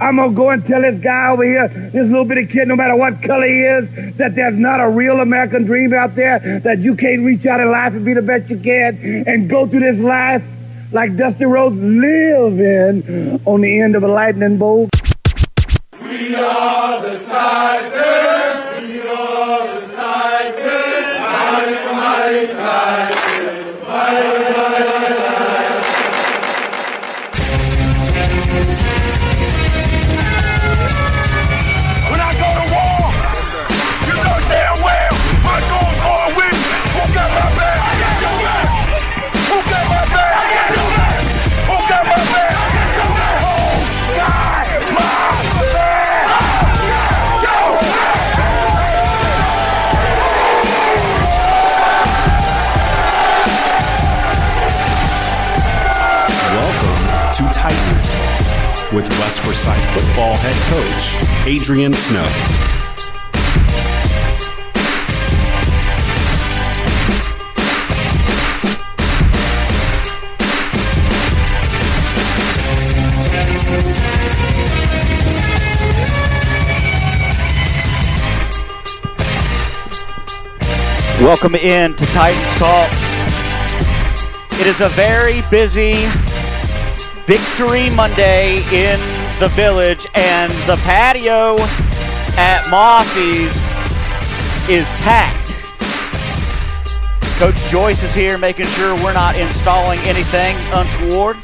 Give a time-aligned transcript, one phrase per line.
[0.00, 2.76] I'm going to go and tell this guy over here, this little bitty kid, no
[2.76, 6.78] matter what color he is, that there's not a real American dream out there, that
[6.78, 9.80] you can't reach out in life and be the best you can and go through
[9.80, 10.44] this life
[10.92, 14.88] like Dusty Rhodes living on the end of a lightning bolt.
[16.00, 18.88] We are the Titans.
[18.88, 21.18] We are the Titans.
[21.20, 23.82] Mighty, mighty Titans.
[23.82, 24.47] Mighty
[58.98, 62.26] with West Forsyth football head coach Adrian Snow.
[81.24, 82.90] Welcome in to Titans Talk.
[84.60, 86.08] It is a very busy
[87.28, 88.98] Victory Monday in
[89.38, 91.58] the village, and the patio
[92.38, 93.54] at Mossy's
[94.70, 95.52] is packed.
[97.38, 101.36] Coach Joyce is here making sure we're not installing anything untoward.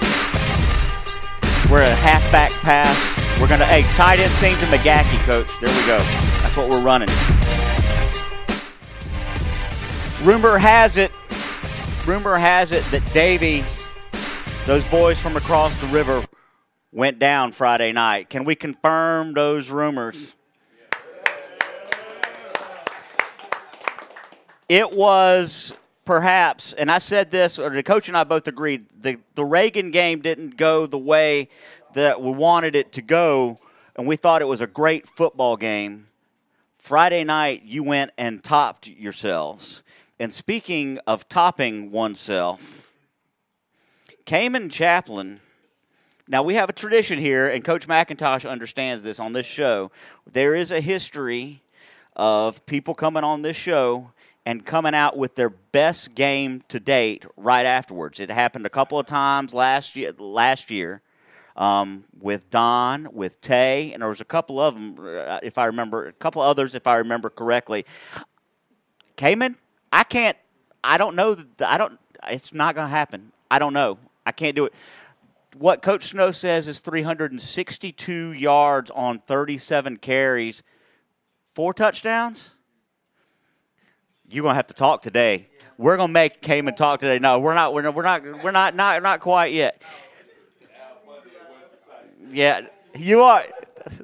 [1.70, 3.38] We're a halfback pass.
[3.38, 5.60] We're going to, hey, tight end seam to McGackey, coach.
[5.60, 5.98] There we go.
[6.40, 7.10] That's what we're running.
[10.26, 11.12] Rumor has it,
[12.06, 13.62] rumor has it that Davie,
[14.66, 16.24] those boys from across the river,
[16.90, 18.30] went down Friday night.
[18.30, 20.36] Can we confirm those rumors?
[24.70, 25.74] It was
[26.06, 29.90] perhaps, and I said this, or the coach and I both agreed, the, the Reagan
[29.90, 31.50] game didn't go the way
[31.92, 33.58] that we wanted it to go,
[33.96, 36.06] and we thought it was a great football game.
[36.78, 39.82] Friday night, you went and topped yourselves.
[40.18, 42.83] And speaking of topping oneself,
[44.24, 45.40] Cayman Chaplin.
[46.28, 49.90] Now we have a tradition here, and Coach McIntosh understands this on this show.
[50.32, 51.60] There is a history
[52.16, 54.12] of people coming on this show
[54.46, 58.18] and coming out with their best game to date right afterwards.
[58.18, 60.12] It happened a couple of times last year.
[60.16, 61.02] Last year,
[61.54, 65.66] um, with Don, with Tay, and there was a couple of them, uh, if I
[65.66, 67.84] remember, a couple others, if I remember correctly.
[69.16, 69.56] Cayman,
[69.92, 70.38] I can't.
[70.82, 71.36] I don't know.
[71.60, 71.98] I don't.
[72.28, 73.32] It's not going to happen.
[73.50, 73.98] I don't know.
[74.26, 74.74] I can't do it.
[75.56, 80.62] What Coach Snow says is 362 yards on 37 carries,
[81.54, 82.50] four touchdowns.
[84.28, 85.48] You're gonna have to talk today.
[85.78, 87.18] We're gonna make Cayman talk today.
[87.18, 87.72] No, we're not.
[87.72, 87.94] We're not.
[87.94, 88.22] We're not.
[88.42, 88.74] We're not.
[88.74, 89.82] Not, not quite yet.
[92.30, 92.62] Yeah,
[92.96, 93.42] you are.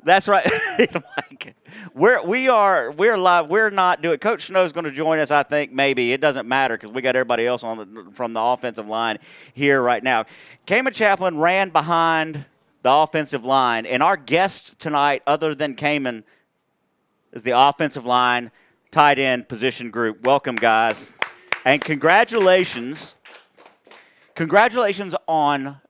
[0.04, 0.46] That's right.
[1.94, 3.48] We're we are we're live.
[3.48, 4.18] We're not doing.
[4.18, 5.30] Coach Snow's going to join us.
[5.30, 8.41] I think maybe it doesn't matter because we got everybody else on the, from the
[8.41, 9.18] offensive line
[9.54, 10.24] here right now.
[10.66, 12.44] Cayman Chaplin ran behind
[12.82, 16.24] the offensive line, and our guest tonight, other than Cayman,
[17.32, 18.50] is the offensive line
[18.91, 20.26] tight end position group.
[20.26, 21.12] Welcome, guys,
[21.64, 23.14] and congratulations.
[24.34, 25.80] Congratulations on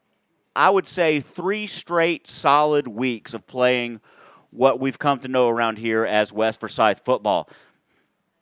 [0.55, 4.00] I would say three straight solid weeks of playing
[4.50, 7.49] what we've come to know around here as West Forsyth football.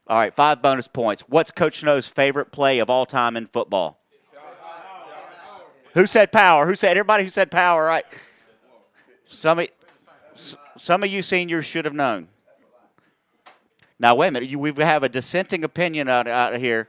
[0.06, 1.22] All right, five bonus points.
[1.28, 4.00] What's Coach Snow's favorite play of all time in football?
[5.94, 6.66] Who said power?
[6.66, 7.84] Who said everybody who said power?
[7.84, 8.06] Right.
[9.26, 9.68] Some of,
[10.76, 12.28] some of you seniors should have known.
[13.98, 14.48] Now wait a minute.
[14.48, 16.88] You, we have a dissenting opinion out, out here.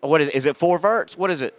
[0.00, 0.28] What is?
[0.28, 1.16] Is it four verts?
[1.16, 1.54] What is it?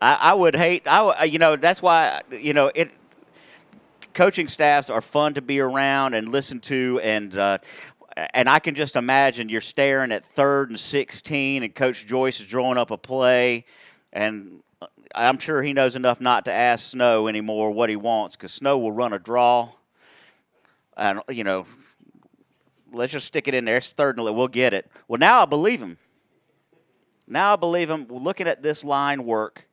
[0.00, 0.82] I, I would hate.
[0.86, 2.90] I you know that's why you know it.
[4.12, 7.58] Coaching staffs are fun to be around and listen to, and uh,
[8.34, 12.46] and I can just imagine you're staring at third and sixteen, and Coach Joyce is
[12.46, 13.66] drawing up a play,
[14.12, 14.62] and
[15.14, 18.78] I'm sure he knows enough not to ask Snow anymore what he wants because Snow
[18.78, 19.70] will run a draw,
[20.96, 21.66] and you know,
[22.92, 23.76] let's just stick it in there.
[23.76, 24.90] It's third and we'll get it.
[25.08, 25.98] Well, now I believe him.
[27.26, 28.06] Now I believe him.
[28.08, 29.68] Looking at this line work,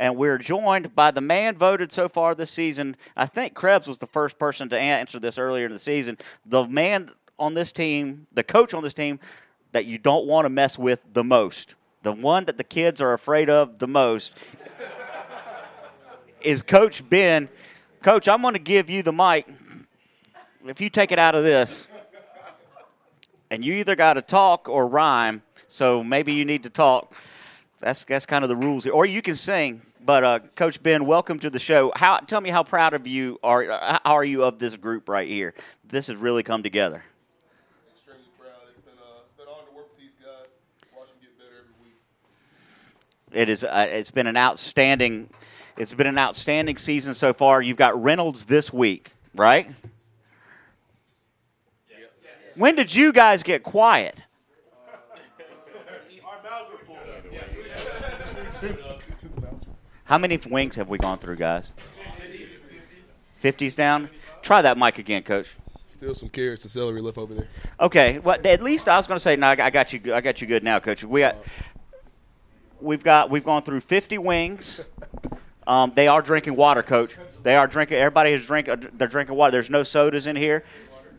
[0.00, 2.96] and we're joined by the man voted so far this season.
[3.18, 6.16] I think Krebs was the first person to answer this earlier in the season.
[6.46, 9.20] The man on this team, the coach on this team,
[9.72, 13.12] that you don't want to mess with the most, the one that the kids are
[13.12, 14.34] afraid of the most,
[16.40, 17.50] is Coach Ben.
[18.00, 19.46] Coach, I'm going to give you the mic.
[20.64, 21.88] If you take it out of this,
[23.50, 27.14] and you either got to talk or rhyme, so maybe you need to talk.
[27.80, 29.82] That's that's kind of the rules here, or you can sing.
[30.04, 31.92] But uh, Coach Ben, welcome to the show.
[31.94, 33.66] How tell me how proud of you are
[34.04, 35.54] how are you of this group right here?
[35.84, 37.04] This has really come together.
[37.92, 38.50] Extremely proud.
[38.68, 40.54] It's been uh, it's been honor to work with these guys.
[40.96, 41.96] Watch them get better every week.
[43.32, 43.62] It is.
[43.62, 45.28] Uh, it's been an outstanding.
[45.76, 47.60] It's been an outstanding season so far.
[47.60, 49.70] You've got Reynolds this week, right?
[52.56, 54.22] When did you guys get quiet?
[60.10, 61.72] How many wings have we gone through, guys?
[63.40, 64.10] 50's down.
[64.42, 65.54] Try that mic again, Coach.
[65.86, 67.46] Still some carrots and celery left over there.
[67.78, 70.12] Okay, well, at least I was going to say, no, I got- you.
[70.12, 71.04] I got you good now, Coach.
[71.04, 71.36] We got,
[72.80, 74.84] we've got, we've gone through 50 wings.
[75.66, 77.16] Um, they are drinking water, Coach.
[77.44, 77.98] They are drinking.
[77.98, 78.88] Everybody is drinking.
[78.94, 79.52] They're drinking water.
[79.52, 80.64] There's no sodas in here.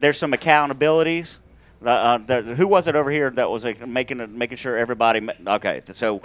[0.02, 1.40] There's some accountabilities.
[1.86, 5.26] Uh, uh, there, who was it over here that was making making sure everybody?
[5.48, 6.22] Okay, so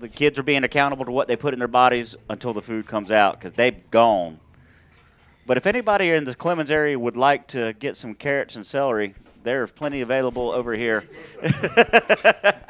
[0.00, 2.86] the kids are being accountable to what they put in their bodies until the food
[2.86, 4.38] comes out because they've gone.
[5.46, 9.14] But if anybody in the Clemmons area would like to get some carrots and celery,
[9.44, 11.04] there's plenty available over here.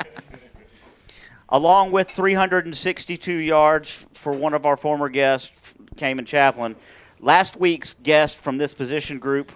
[1.49, 6.77] Along with 362 yards for one of our former guests, Cayman Chaplin.
[7.21, 9.53] Last week's guest from this position group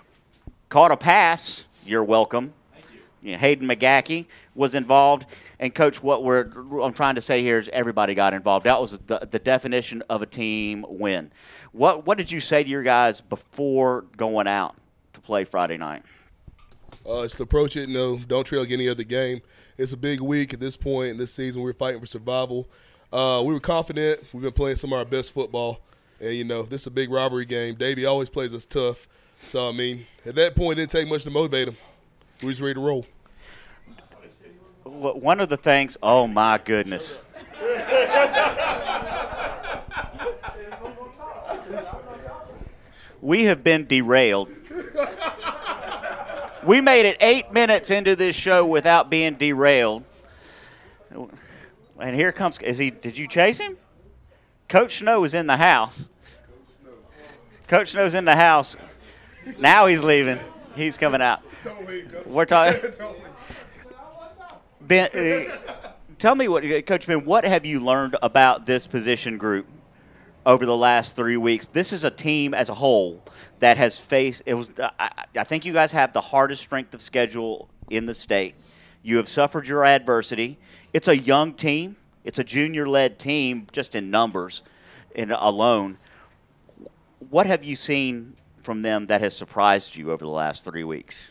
[0.71, 1.67] caught a pass.
[1.85, 2.55] You're welcome.
[3.23, 5.27] You Hayden McGackey was involved.
[5.59, 6.51] And coach, what we're
[6.83, 8.67] I'm trying to say here is everybody got involved.
[8.67, 11.31] That was the, the definition of a team win.
[11.73, 14.77] What what did you say to your guys before going out
[15.13, 16.03] to play Friday night?
[17.09, 17.89] Uh, it's approach it.
[17.89, 19.41] No, don't trail any other game.
[19.79, 21.63] It's a big week at this point in this season.
[21.63, 22.69] We're fighting for survival.
[23.13, 24.21] Uh, we were confident.
[24.33, 25.81] We've been playing some of our best football,
[26.21, 27.75] and you know this is a big robbery game.
[27.75, 29.09] Davie always plays us tough.
[29.43, 31.77] So I mean, at that point, it didn't take much to motivate him.
[32.43, 33.07] We was ready to roll.
[34.91, 37.17] One of the things, oh my goodness.
[43.23, 44.51] We have been derailed.
[46.67, 50.03] We made it eight minutes into this show without being derailed.
[51.99, 53.79] And here comes, is he, did you chase him?
[54.69, 56.09] Coach Snow is in the house.
[57.69, 58.77] Coach Snow's in the house.
[59.59, 60.41] Now he's leaving.
[60.75, 61.43] He's coming out.
[62.27, 62.93] We're talking.
[64.91, 69.69] Ben, uh, tell me what, Coach Ben, what have you learned about this position group
[70.45, 71.69] over the last three weeks?
[71.69, 73.23] This is a team as a whole
[73.61, 74.43] that has faced.
[74.47, 74.73] It was.
[74.99, 78.57] I, I think you guys have the hardest strength of schedule in the state.
[79.05, 80.59] You have suffered your adversity.
[80.93, 81.95] It's a young team.
[82.25, 84.63] It's a junior-led team, just in numbers,
[85.15, 85.99] and alone.
[87.29, 88.35] What have you seen
[88.65, 91.31] from them that has surprised you over the last three weeks?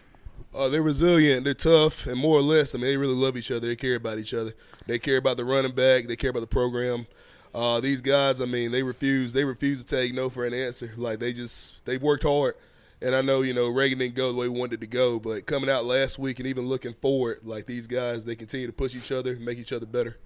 [0.54, 1.44] Uh, they're resilient.
[1.44, 3.68] They're tough, and more or less, I mean, they really love each other.
[3.68, 4.54] They care about each other.
[4.88, 6.08] They care about the running back.
[6.08, 7.06] They care about the program.
[7.54, 9.34] Uh, these guys, I mean, they refuse.
[9.34, 10.92] They refuse to take no for an answer.
[10.98, 12.56] Like they just they worked hard.
[13.02, 15.46] And I know you know Reagan didn't go the way we wanted to go, but
[15.46, 18.96] coming out last week and even looking forward, like these guys, they continue to push
[18.96, 20.18] each other, make each other better.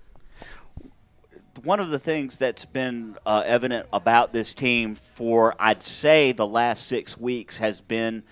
[1.64, 6.48] one of the things that's been uh, evident about this team for I'd say the
[6.48, 8.24] last six weeks has been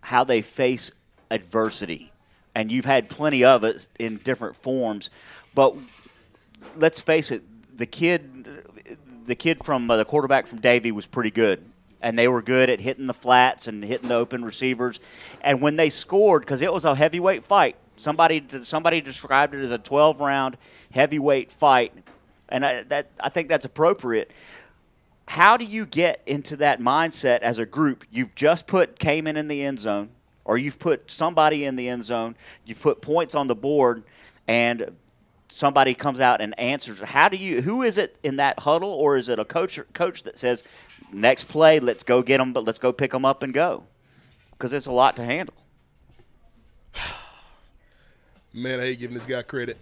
[0.00, 0.90] how they face
[1.32, 2.12] adversity,
[2.54, 5.10] and you've had plenty of it in different forms.
[5.54, 5.74] But
[6.76, 7.42] let's face it,
[7.76, 11.64] the kid, the kid from uh, the quarterback from Davie was pretty good.
[12.00, 14.98] And they were good at hitting the flats and hitting the open receivers.
[15.40, 19.70] And when they scored, because it was a heavyweight fight, somebody somebody described it as
[19.70, 20.56] a 12 round
[20.90, 21.92] heavyweight fight
[22.52, 24.30] and I, that I think that's appropriate.
[25.26, 28.04] How do you get into that mindset as a group?
[28.10, 30.10] You've just put Cayman in the end zone,
[30.44, 32.36] or you've put somebody in the end zone.
[32.64, 34.02] You've put points on the board,
[34.48, 34.96] and
[35.48, 36.98] somebody comes out and answers.
[37.00, 37.62] How do you?
[37.62, 40.64] Who is it in that huddle, or is it a coach coach that says,
[41.12, 43.84] "Next play, let's go get them, but let's go pick them up and go,"
[44.52, 45.54] because it's a lot to handle.
[48.52, 49.78] Man, I hate giving this guy credit.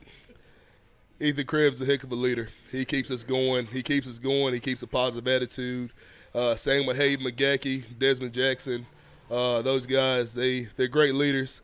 [1.23, 2.49] Ethan Krebs is a heck of a leader.
[2.73, 3.67] He keeps us going.
[3.67, 4.55] He keeps us going.
[4.55, 5.93] He keeps a positive attitude.
[6.35, 8.87] Uh, same with Hayden McGackey, Desmond Jackson.
[9.31, 11.63] Uh, those guys, they they're great leaders.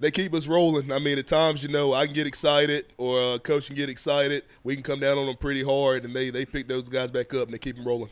[0.00, 0.90] They keep us rolling.
[0.90, 3.88] I mean, at times, you know, I can get excited or uh, coach can get
[3.88, 4.44] excited.
[4.64, 7.32] We can come down on them pretty hard, and they they pick those guys back
[7.34, 8.10] up and they keep them rolling.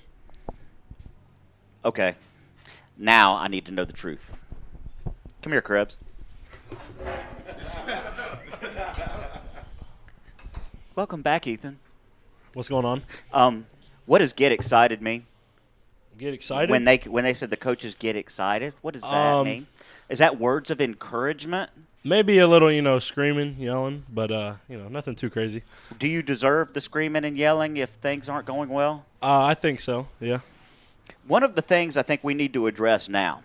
[1.85, 2.15] Okay,
[2.97, 4.43] now I need to know the truth.
[5.43, 5.97] Come here, Krebs.
[10.95, 11.79] Welcome back, Ethan.
[12.55, 13.03] What's going on?
[13.33, 13.67] Um,
[14.07, 15.27] what does get excited mean?
[16.19, 16.71] Get excited?
[16.71, 19.67] When they when they said the coaches get excited, what does that Um, mean?
[20.09, 21.71] Is that words of encouragement?
[22.05, 25.63] Maybe a little, you know, screaming, yelling, but uh, you know, nothing too crazy.
[25.99, 29.05] Do you deserve the screaming and yelling if things aren't going well?
[29.23, 30.09] Uh, I think so.
[30.21, 30.41] Yeah.
[31.27, 33.43] One of the things I think we need to address now,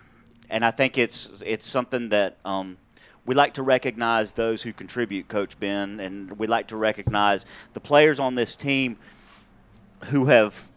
[0.50, 2.78] and I think it's it's something that um,
[3.26, 7.80] we like to recognize those who contribute, Coach Ben, and we like to recognize the
[7.80, 8.96] players on this team
[10.06, 10.68] who have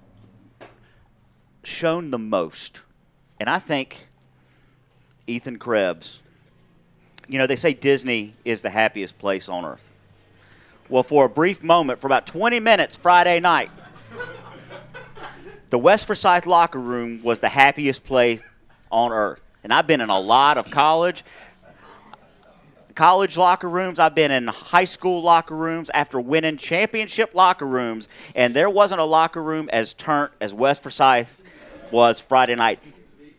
[1.64, 2.82] shown the most.
[3.40, 4.08] And I think
[5.28, 6.22] Ethan Krebs,
[7.28, 9.92] you know, they say Disney is the happiest place on earth.
[10.90, 13.70] Well, for a brief moment, for about 20 minutes Friday night,
[15.70, 18.42] the West Forsyth locker room was the happiest place
[18.90, 19.42] on earth.
[19.64, 21.26] And I've been in a lot of college
[22.98, 24.00] college locker rooms.
[24.00, 29.00] I've been in high school locker rooms after winning championship locker rooms, and there wasn't
[29.00, 31.44] a locker room as turnt as West Forsyth
[31.92, 32.80] was Friday night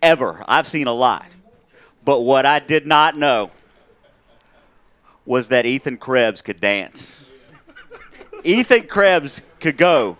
[0.00, 0.44] ever.
[0.46, 1.26] I've seen a lot.
[2.04, 3.50] But what I did not know
[5.26, 7.26] was that Ethan Krebs could dance.
[8.44, 10.16] Ethan Krebs could go.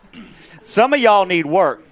[0.63, 1.85] Some of y'all need work.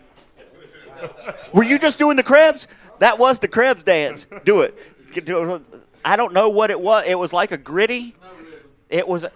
[1.54, 2.66] Were you just doing the Krebs?
[2.98, 4.26] That was the Krebs dance.
[4.44, 4.76] Do it.
[5.24, 5.62] Do it.
[6.06, 7.04] I don't know what it was.
[7.04, 8.14] It was like a gritty.
[8.88, 9.26] It was.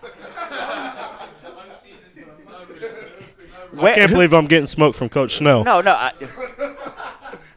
[3.77, 5.65] I can't believe I'm getting smoke from Coach Snow.
[5.65, 5.93] No, no.
[5.93, 6.12] I,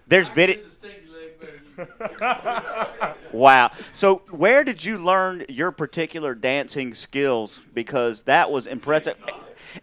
[0.08, 0.63] there's video.
[3.32, 3.70] wow.
[3.93, 7.63] So, where did you learn your particular dancing skills?
[7.74, 9.15] Because that was impressive.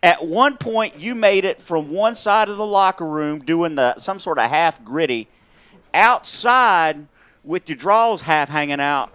[0.03, 3.97] At one point, you made it from one side of the locker room doing the
[3.99, 5.29] some sort of half gritty,
[5.95, 7.07] outside
[7.45, 9.13] with your drawers half hanging out.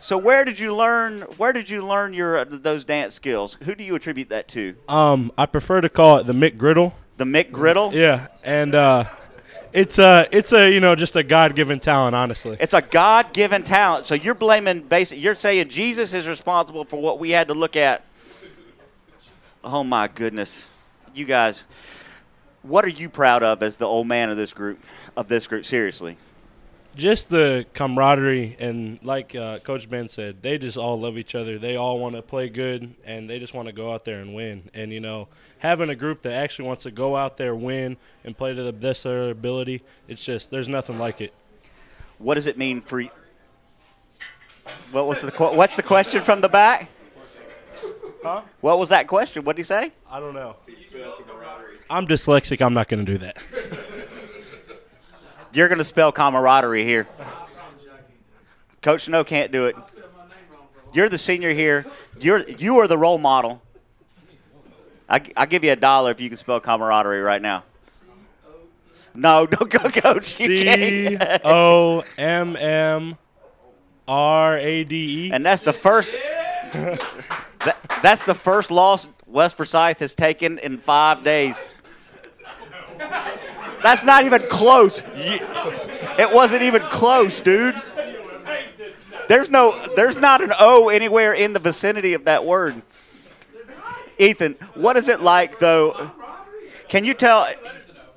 [0.00, 1.22] So, where did you learn?
[1.38, 3.56] Where did you learn your those dance skills?
[3.64, 4.76] Who do you attribute that to?
[4.88, 6.94] Um, I prefer to call it the Mick Griddle.
[7.16, 7.92] The Mick Griddle.
[7.92, 9.04] Yeah, and uh,
[9.72, 12.56] it's a it's a you know just a God given talent, honestly.
[12.60, 14.06] It's a God given talent.
[14.06, 17.74] So you're blaming basically you're saying Jesus is responsible for what we had to look
[17.74, 18.04] at.
[19.64, 20.68] Oh my goodness.
[21.12, 21.64] You guys
[22.62, 24.78] what are you proud of as the old man of this group
[25.16, 26.16] of this group seriously?
[26.98, 31.56] Just the camaraderie and like uh, Coach Ben said, they just all love each other.
[31.56, 34.34] They all want to play good and they just want to go out there and
[34.34, 34.68] win.
[34.74, 35.28] And you know,
[35.60, 38.72] having a group that actually wants to go out there, win, and play to the
[38.72, 41.32] best of their ability, it's just there's nothing like it.
[42.18, 43.10] What does it mean for you?
[44.90, 46.90] What was the qu- what's the question from the back?
[48.24, 48.42] Huh?
[48.60, 49.44] What was that question?
[49.44, 49.92] What did he say?
[50.10, 50.56] I don't know.
[51.88, 52.60] I'm dyslexic.
[52.60, 53.38] I'm not going to do that.
[55.58, 57.08] You're going to spell camaraderie here.
[58.80, 59.74] Coach Snow can't do it.
[60.92, 61.84] You're the senior here.
[62.20, 63.60] You're you are the role model.
[65.08, 67.64] I I give you a dollar if you can spell camaraderie right now.
[69.16, 70.38] No, don't go, coach.
[70.38, 71.18] You C.
[71.44, 73.18] O M M
[74.06, 75.32] R A D E.
[75.32, 76.12] And that's the first.
[76.72, 81.60] that, that's the first loss West Forsyth has taken in five days.
[83.82, 85.02] That's not even close.
[85.14, 87.80] It wasn't even close, dude.
[89.28, 92.80] There's no, there's not an O anywhere in the vicinity of that word.
[94.18, 96.10] Ethan, what is it like though?
[96.88, 97.46] Can you tell?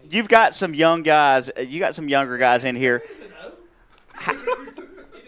[0.10, 1.52] You've got some young guys.
[1.60, 3.04] You got some younger guys in here.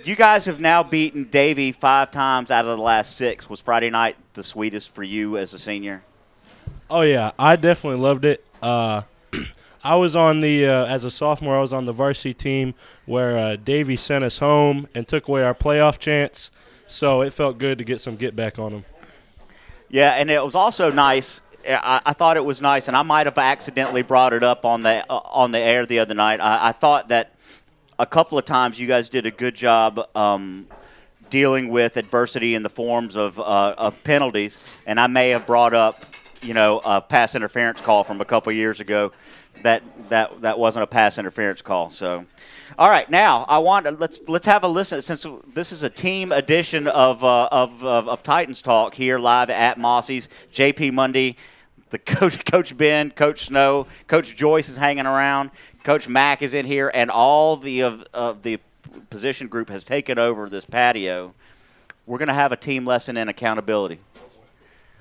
[0.03, 3.49] You guys have now beaten Davie five times out of the last six.
[3.49, 6.03] Was Friday night the sweetest for you as a senior?
[6.89, 8.43] Oh yeah, I definitely loved it.
[8.61, 9.03] Uh,
[9.83, 11.57] I was on the uh, as a sophomore.
[11.57, 12.73] I was on the varsity team
[13.05, 16.51] where uh, Davie sent us home and took away our playoff chance.
[16.87, 18.85] So it felt good to get some get back on him.
[19.89, 21.41] Yeah, and it was also nice.
[21.67, 24.83] I, I thought it was nice, and I might have accidentally brought it up on
[24.83, 26.39] the uh, on the air the other night.
[26.39, 27.33] I, I thought that
[27.99, 30.67] a couple of times you guys did a good job um,
[31.29, 35.73] dealing with adversity in the forms of uh, of penalties, and I may have brought
[35.73, 36.05] up,
[36.41, 39.11] you know, a pass interference call from a couple years ago.
[39.63, 41.89] That that that wasn't a pass interference call.
[41.89, 42.25] So,
[42.77, 45.89] all right, now I want to, let's let's have a listen since this is a
[45.89, 50.29] team edition of uh, of, of of Titans Talk here live at Mossy's.
[50.51, 51.35] JP Monday,
[51.89, 55.51] the coach, Coach Ben, Coach Snow, Coach Joyce is hanging around.
[55.83, 58.59] Coach Mack is in here, and all the of, of the
[59.09, 61.33] position group has taken over this patio.
[62.05, 63.99] We're going to have a team lesson in accountability.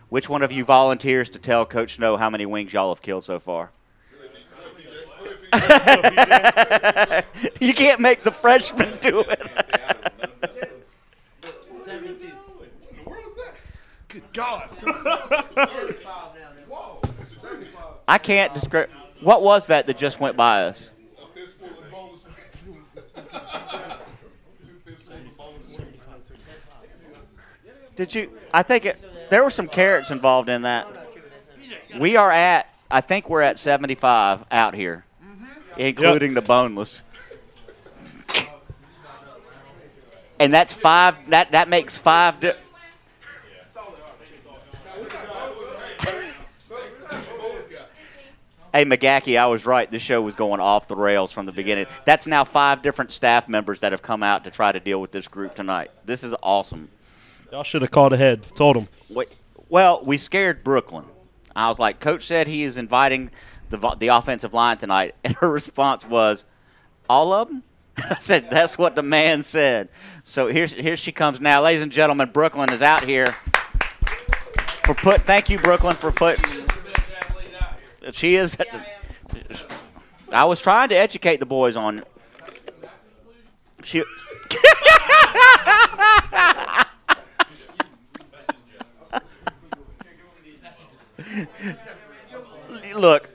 [0.08, 3.24] Which one of you volunteers to tell Coach Snow how many wings y'all have killed
[3.24, 3.70] so far?
[7.60, 9.40] you can't make the freshman do it.
[14.08, 14.68] Good God.
[18.08, 18.88] I can't describe.
[19.20, 20.90] What was that that just went by us?
[27.94, 28.30] Did you?
[28.52, 30.86] I think it, there were some carrots involved in that.
[31.98, 32.68] We are at.
[32.90, 35.04] I think we're at 75 out here,
[35.76, 37.02] including the boneless.
[40.40, 41.16] And that's five.
[41.30, 42.40] That that makes five.
[42.40, 42.54] Di-
[48.74, 49.90] Hey McGackey, I was right.
[49.90, 51.84] This show was going off the rails from the beginning.
[52.06, 55.12] That's now five different staff members that have come out to try to deal with
[55.12, 55.90] this group tonight.
[56.06, 56.88] This is awesome.
[57.50, 58.46] Y'all should have called ahead.
[58.56, 58.88] Told them.
[59.10, 59.28] Wait,
[59.68, 61.04] well, we scared Brooklyn.
[61.54, 63.30] I was like, Coach said he is inviting
[63.72, 66.44] the the offensive line tonight, and her response was,
[67.08, 67.64] "All of them."
[67.96, 69.88] I said, "That's what the man said."
[70.22, 72.30] So here, here she comes now, ladies and gentlemen.
[72.30, 73.34] Brooklyn is out here
[74.84, 75.22] for put.
[75.22, 76.44] Thank you, Brooklyn, for putting.
[78.12, 78.56] She is.
[80.32, 82.02] I was trying to educate the boys on.
[83.82, 84.02] She.
[92.94, 93.31] Look,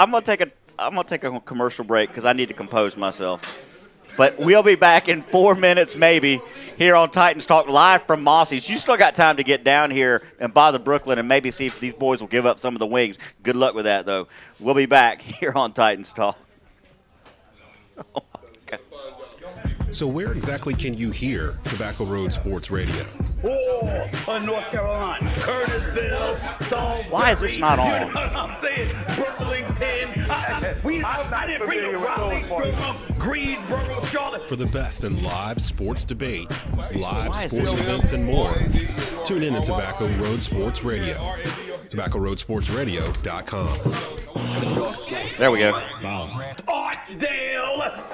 [0.00, 2.96] I'm gonna take a I'm gonna take a commercial break because I need to compose
[2.96, 3.42] myself.
[4.16, 6.40] But we'll be back in four minutes, maybe,
[6.78, 8.68] here on Titans Talk live from Mossy's.
[8.70, 11.78] You still got time to get down here and bother Brooklyn and maybe see if
[11.80, 13.18] these boys will give up some of the wings.
[13.42, 14.26] Good luck with that, though.
[14.58, 16.38] We'll be back here on Titans Talk.
[19.90, 19.96] My God.
[19.96, 23.04] So, where exactly can you hear Tobacco Road Sports Radio?
[23.42, 27.10] Oh, in North Carolina, Curtisville, Salisbury.
[27.10, 27.86] Why is this not on?
[27.86, 28.94] You know what I'm saying?
[29.38, 30.30] Burlington.
[30.30, 34.48] I, we, I, I didn't bring the Raleigh, Durham, Greensboro, Charlotte.
[34.48, 36.48] For the best in live sports debate,
[36.94, 38.54] live sports events, and more,
[39.24, 41.16] tune in to Tobacco Road Sports Radio.
[41.88, 43.78] TobaccoRoadSportsRadio.com.
[45.38, 45.72] There we go.
[46.68, 48.09] Archdale.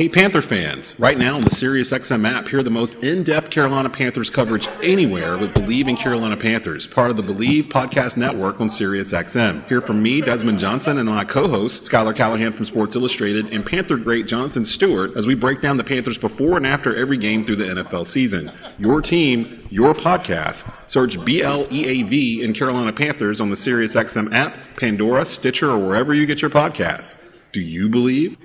[0.00, 4.30] Hey Panther fans, right now on the SiriusXM app, hear the most in-depth Carolina Panthers
[4.30, 9.68] coverage anywhere with Bleav in Carolina Panthers, part of the Bleav podcast network on SiriusXM.
[9.68, 13.98] Hear from me, Desmond Johnson, and my co-host, Schuyler Callihan from Sports Illustrated, and Panther
[13.98, 17.56] great Jonathan Stewart as we break down the Panthers before and after every game through
[17.56, 18.50] the NFL season.
[18.78, 20.88] Your team, your podcast.
[20.90, 26.40] Search B-L-E-A-V in Carolina Panthers on the SiriusXM app, Pandora, Stitcher, or wherever you get
[26.40, 27.29] your podcasts.
[27.52, 28.36] Do you believe?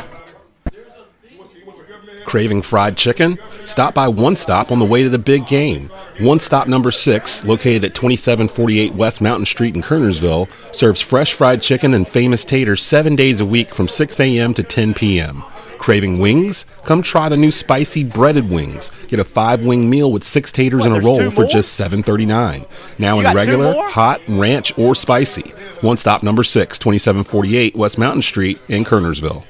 [2.25, 3.39] Craving fried chicken?
[3.65, 5.89] Stop by One Stop on the way to the big game.
[6.19, 11.63] One Stop number 6, located at 2748 West Mountain Street in Kernersville, serves fresh fried
[11.63, 14.53] chicken and famous taters 7 days a week from 6 a.m.
[14.55, 15.43] to 10 p.m.
[15.79, 16.67] Craving wings?
[16.85, 18.91] Come try the new spicy breaded wings.
[19.09, 22.67] Get a 5-wing meal with 6 taters What, and a roll for just $7.39.
[22.99, 25.53] Now You in regular, hot, ranch, or spicy.
[25.81, 29.45] One Stop number 6, 2748 West Mountain Street in Kernersville.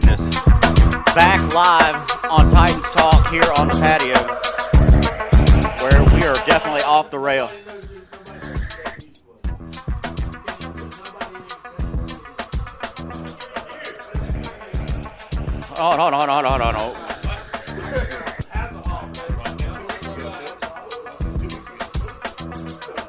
[0.00, 0.36] Goodness.
[1.14, 1.96] Back live
[2.30, 4.14] on Titans Talk here on the patio,
[5.82, 7.50] where We are definitely off the rail.
[15.80, 16.94] On, hold on, hold on, hold on.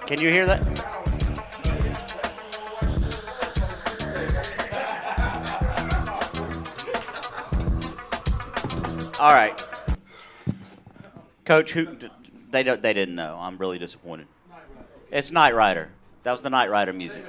[0.07, 0.88] Can you hear that?
[9.19, 9.67] All right,
[11.43, 11.73] Coach.
[11.73, 11.97] Who
[12.51, 13.37] they don't they didn't know.
[13.39, 14.27] I'm really disappointed.
[15.11, 15.89] It's Knight Rider.
[16.23, 17.25] That was the Knight Rider music.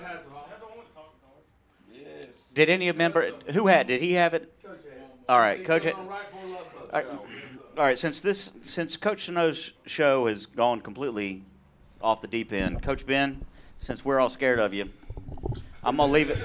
[2.54, 3.88] Did any member who had?
[3.88, 4.52] Did he have it?
[5.28, 5.86] All right, Coach.
[5.86, 6.08] All
[6.92, 7.06] right,
[7.76, 11.42] all right, since this since Coach Sano's show has gone completely
[12.00, 13.44] off the deep end, Coach Ben,
[13.78, 14.90] since we're all scared of you,
[15.82, 16.38] I'm gonna leave it.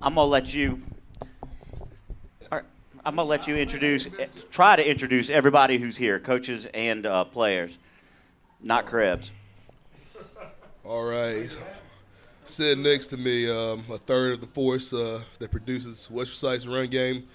[0.00, 0.80] I'm gonna let you.
[3.08, 4.06] I'm gonna let you introduce,
[4.50, 7.78] try to introduce everybody who's here, coaches and uh, players,
[8.62, 9.32] not Krebs.
[10.84, 11.48] All right.
[12.44, 16.66] Sitting next to me, um, a third of the force uh, that produces West Forsyth's
[16.66, 17.26] run game,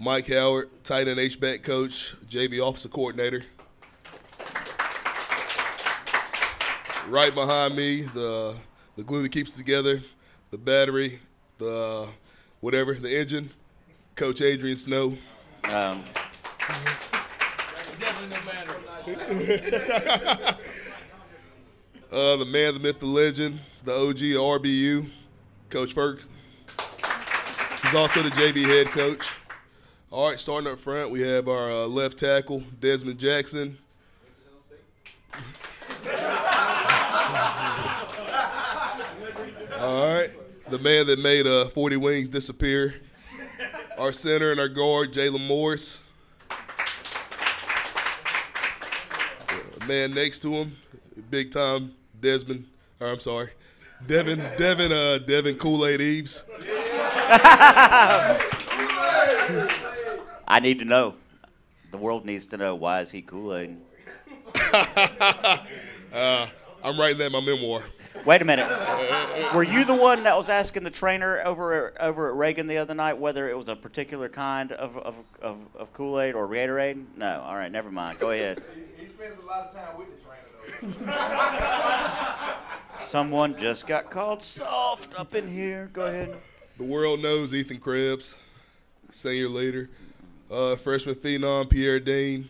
[0.00, 3.42] Mike Howard, tight end H-back coach, JV officer coordinator.
[7.06, 8.56] Right behind me, the
[8.96, 10.02] the glue that keeps together,
[10.50, 11.20] the battery,
[11.58, 12.08] the
[12.58, 13.50] whatever, the engine,
[14.14, 15.16] Coach Adrian Snow.
[15.64, 16.04] Um,
[22.14, 25.08] Uh, the man, the myth, the legend, the OG of RBU,
[25.68, 26.20] Coach Ferg.
[27.82, 29.28] He's also the JV head coach.
[30.12, 33.76] All right, starting up front, we have our uh, left tackle, Desmond Jackson.
[39.80, 40.30] All right,
[40.70, 42.94] the man that made uh, 40 Wings disappear.
[43.98, 46.00] Our center and our guard, Jalen Morris.
[49.78, 50.76] The man next to him,
[51.30, 52.66] big time Desmond,
[53.00, 53.50] or I'm sorry,
[54.06, 56.42] Devin, Devin, uh, Devin Kool Aid Eves.
[60.46, 61.14] I need to know.
[61.90, 63.76] The world needs to know why is he Kool Aid?
[66.14, 66.46] Uh,
[66.84, 67.82] I'm writing that in my memoir.
[68.24, 68.68] Wait a minute.
[69.54, 72.78] Were you the one that was asking the trainer over at, over at Reagan the
[72.78, 76.48] other night whether it was a particular kind of, of, of, of Kool Aid or
[76.48, 77.04] Gatorade?
[77.16, 77.42] No.
[77.42, 78.18] All right, never mind.
[78.18, 78.62] Go ahead.
[78.96, 81.14] He spends a lot of time with the trainer,
[82.96, 82.98] though.
[82.98, 85.90] Someone just got called soft up in here.
[85.92, 86.34] Go ahead.
[86.78, 88.36] The world knows Ethan Krebs,
[89.10, 89.90] senior leader.
[90.50, 92.48] Uh, freshman phenom Pierre Dean.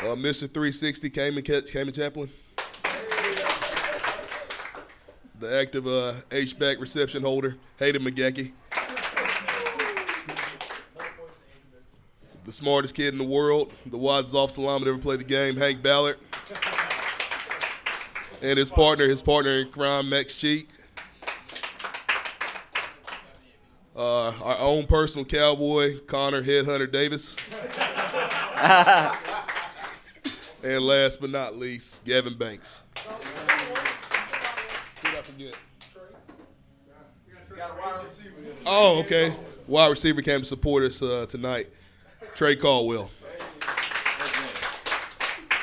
[0.00, 0.40] Uh, Mr.
[0.48, 2.30] 360 Cayman, Ca- Cayman Chaplin.
[5.38, 8.52] The active uh, H-back reception holder, Hayden McGackey.
[12.46, 15.82] The smartest kid in the world, the wisest offensive lineman ever play the game, Hank
[15.82, 16.16] Ballard.
[18.42, 20.70] And his partner, his partner in crime, Max Cheek.
[23.94, 27.36] Uh, our own personal cowboy, Connor Headhunter Davis.
[30.62, 32.80] and last but not least, Gavin Banks.
[35.02, 35.54] Who'd I forget?
[38.66, 39.34] Oh, okay.
[39.66, 41.68] Wide receiver came to support us uh, tonight.
[42.34, 43.10] Trey Caldwell.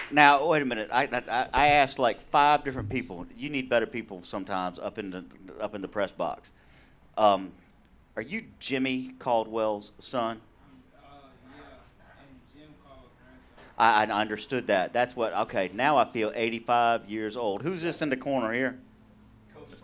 [0.10, 0.90] Now, wait a minute.
[0.92, 3.26] I, I, I asked like five different people.
[3.36, 5.26] You need better people sometimes up in the
[5.60, 6.52] up in the press box.
[7.18, 7.52] Um,
[8.16, 10.40] are you Jimmy Caldwell's son?
[13.78, 14.94] I, I understood that.
[14.94, 15.34] That's what.
[15.34, 17.62] Okay, now I feel 85 years old.
[17.62, 18.80] Who's this in the corner here?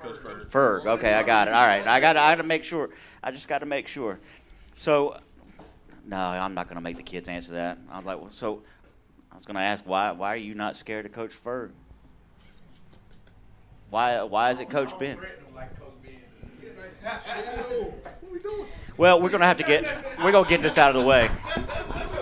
[0.04, 0.18] Coach
[0.50, 0.86] Ferg.
[0.86, 1.54] Okay, I got it.
[1.54, 2.18] All right, I got.
[2.18, 2.90] I got to make sure.
[3.24, 4.20] I just got to make sure.
[4.76, 5.18] So,
[6.06, 7.78] no, I'm not going to make the kids answer that.
[7.90, 8.64] I was like, well, so
[9.32, 10.12] I was going to ask why.
[10.12, 11.72] Why are you not scared of Coach Ferg?
[13.92, 14.24] Why?
[14.24, 15.18] Why is it Coach Ben?
[18.98, 19.84] Well, we're going to have to get.
[20.24, 21.30] We're going to get this out of the way.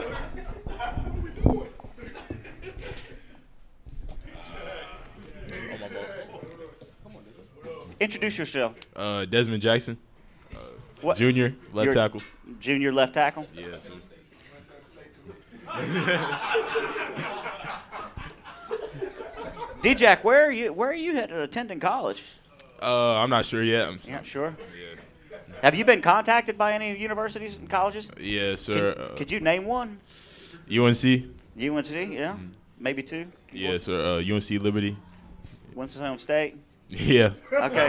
[8.01, 8.73] Introduce yourself.
[8.95, 9.95] Uh, Desmond Jackson,
[11.01, 11.17] What?
[11.17, 12.21] junior, left You're- tackle.
[12.59, 13.47] Junior left tackle.
[13.55, 13.83] Yes.
[13.83, 13.93] sir.
[19.81, 20.73] D-Jack, where are you?
[20.73, 22.23] Where are you headed attending college?
[22.81, 23.87] Uh, I'm not sure yet.
[23.87, 24.55] I'm, You're not sure.
[25.63, 28.09] Have you been contacted by any universities and colleges?
[28.19, 28.95] yes, Can- sir.
[28.97, 29.99] Uh, could you name one?
[30.69, 31.25] UNC.
[31.59, 32.35] UNC, yeah,
[32.79, 33.27] maybe two.
[33.51, 33.99] Yes, sir.
[33.99, 34.97] Uh, UNC Liberty.
[35.75, 36.57] Winston-Salem State.
[36.91, 37.31] Yeah.
[37.53, 37.87] Okay.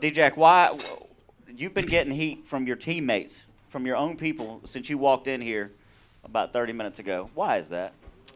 [0.00, 0.76] D-Jack, why?
[1.56, 5.40] you've been getting heat from your teammates, from your own people since you walked in
[5.40, 5.70] here
[6.24, 7.30] about 30 minutes ago.
[7.34, 7.92] Why is that?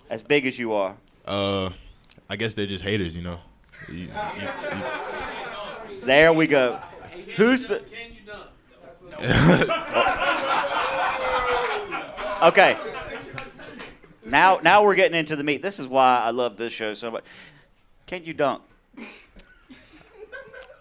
[0.08, 0.94] As big as you are.
[1.26, 1.70] Uh,
[2.30, 3.40] I guess they're just haters, you know.
[3.88, 4.10] You- you-
[6.04, 6.78] There we go.
[7.36, 7.82] Who's the?
[12.42, 12.76] okay.
[14.28, 15.62] Now, now we're getting into the meat.
[15.62, 17.24] This is why I love this show so much.
[18.06, 18.62] Can you dunk?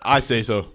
[0.01, 0.67] I say so.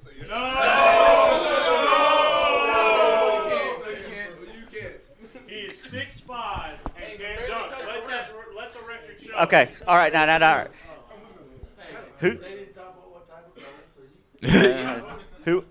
[5.46, 7.72] He six five and can't dunk.
[7.72, 9.38] Let, that, let the record show.
[9.40, 9.70] Okay.
[9.87, 10.12] All right.
[10.12, 10.66] Now, now, now.
[12.18, 12.38] Who?
[14.42, 15.00] Uh,
[15.44, 15.64] who?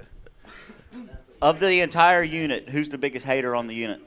[1.42, 4.02] Of the entire unit, who's the biggest hater on the unit?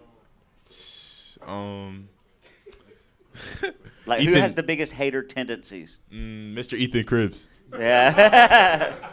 [1.47, 2.09] Um,
[4.07, 5.99] Like, who has the biggest hater tendencies?
[6.13, 6.77] mm, Mr.
[6.77, 7.49] Ethan Krebs.
[7.79, 8.95] Yeah.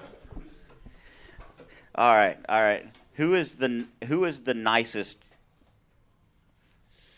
[1.96, 2.86] all right, all right.
[3.14, 5.30] Who is the who is the nicest?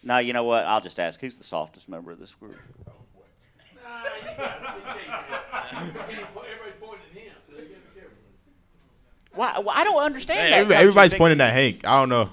[0.04, 0.66] No, you know what?
[0.66, 1.20] I'll just ask.
[1.20, 2.56] Who's the softest member of this group?
[9.34, 9.60] Why?
[9.60, 10.56] why- I don't understand Hey, that.
[10.58, 11.86] everybody- everybody's pointing at Hank.
[11.86, 12.30] I don't know.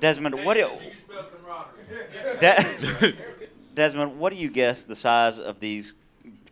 [0.00, 0.70] Desmond, what do
[2.40, 3.14] De-
[3.74, 5.94] Desmond, what do you guess the size of these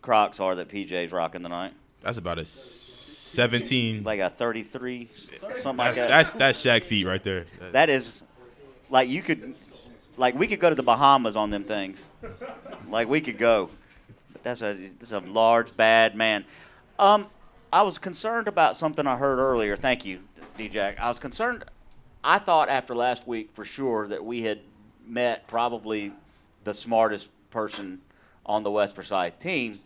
[0.02, 1.72] Crocs are that PJ's rocking tonight?
[2.00, 4.04] That's about a 17.
[4.04, 5.06] Like a 33,
[5.58, 6.08] something like That's that.
[6.08, 7.46] that's that's Shaq feet right there.
[7.72, 8.22] That is,
[8.88, 9.54] like you could,
[10.16, 12.08] like we could go to the Bahamas on them things.
[12.88, 13.68] Like we could go.
[14.32, 16.44] But that's a that's a large bad man.
[16.98, 17.26] Um,
[17.72, 19.76] I was concerned about something I heard earlier.
[19.76, 20.20] Thank you,
[20.56, 20.98] DJ.
[20.98, 21.64] I was concerned.
[22.26, 24.58] I thought after last week for sure that we had
[25.06, 26.12] met probably
[26.64, 28.00] the smartest person
[28.44, 29.78] on the West Forsyth team,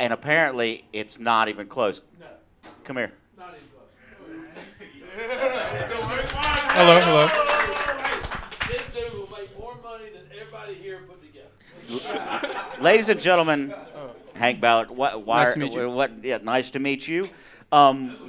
[0.00, 2.02] and apparently it's not even close.
[2.82, 3.12] Come here.
[6.74, 7.28] Hello, hello.
[8.68, 12.66] This dude will make more money than everybody here put together.
[12.82, 13.72] Ladies and gentlemen,
[14.34, 14.90] Hank Ballard.
[14.90, 15.24] What?
[15.24, 15.44] Why?
[15.44, 15.88] Nice to meet you.
[15.88, 16.10] What?
[16.24, 17.26] Yeah, nice to meet you.
[17.70, 18.20] Um, th-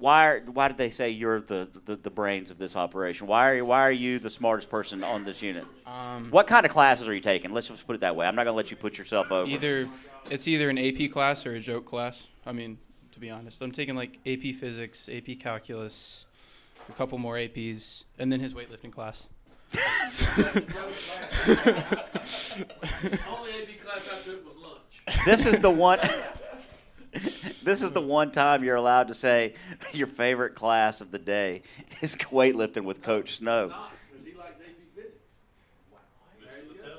[0.00, 0.26] why?
[0.28, 3.26] are- Why did they say you're the, the, the brains of this operation?
[3.26, 5.64] Why are you, Why are you the smartest person on this unit?
[5.86, 7.52] Um, what kind of classes are you taking?
[7.52, 8.26] Let's just put it that way.
[8.26, 9.48] I'm not gonna let you put yourself over.
[9.50, 9.86] Either
[10.30, 12.26] it's either an AP class or a joke class.
[12.46, 12.78] I mean,
[13.12, 16.26] to be honest, I'm taking like AP Physics, AP Calculus,
[16.88, 19.28] a couple more APs, and then his weightlifting class.
[23.28, 25.24] Only AP class I took was lunch.
[25.24, 25.98] This is the one.
[27.62, 29.54] this is the one time you're allowed to say
[29.92, 31.62] your favorite class of the day
[32.00, 33.68] is weightlifting with Coach Snow.
[33.68, 35.14] Because he likes AP physics.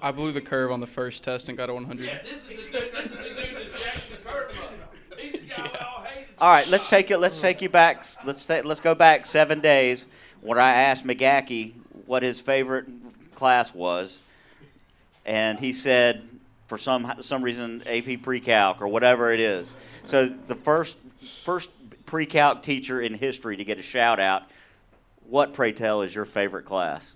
[0.02, 2.06] I blew the curve on the first test and got a 100.
[2.06, 5.19] Yeah, this is the dude, this is the dude that jacked the curve up.
[5.19, 6.28] He's the guy we all hated.
[6.39, 7.19] All right, let's take it.
[7.19, 8.04] Let's take you back.
[8.26, 10.08] Let's ta- let's go back seven days
[10.41, 11.74] when I asked McGackey
[12.06, 12.88] what his favorite
[13.36, 14.19] class was,
[15.26, 16.24] and he said
[16.72, 19.74] for some some reason AP pre-calc or whatever it is.
[20.06, 20.98] So the first
[21.44, 21.70] first
[22.06, 24.44] pre-calc teacher in history to get a shout out.
[25.28, 27.14] What pray tell is your favorite class?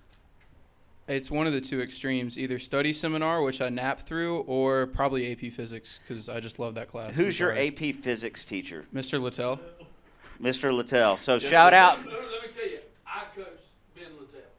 [1.07, 5.31] It's one of the two extremes, either study seminar, which I nap through, or probably
[5.31, 7.13] AP Physics, because I just love that class.
[7.13, 7.67] Who's your Sorry.
[7.69, 8.85] AP physics teacher?
[8.93, 9.21] Mr.
[9.21, 9.59] Littell.
[10.41, 10.73] Mr.
[10.73, 11.15] Littell.
[11.15, 11.99] So shout out.
[11.99, 12.11] Let me
[12.53, 13.63] tell you, I coached
[13.95, 14.51] Ben Littell.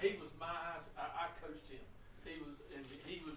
[0.00, 0.78] He was my high.
[0.78, 1.78] s- I, I coached him.
[2.24, 3.34] He was, and he was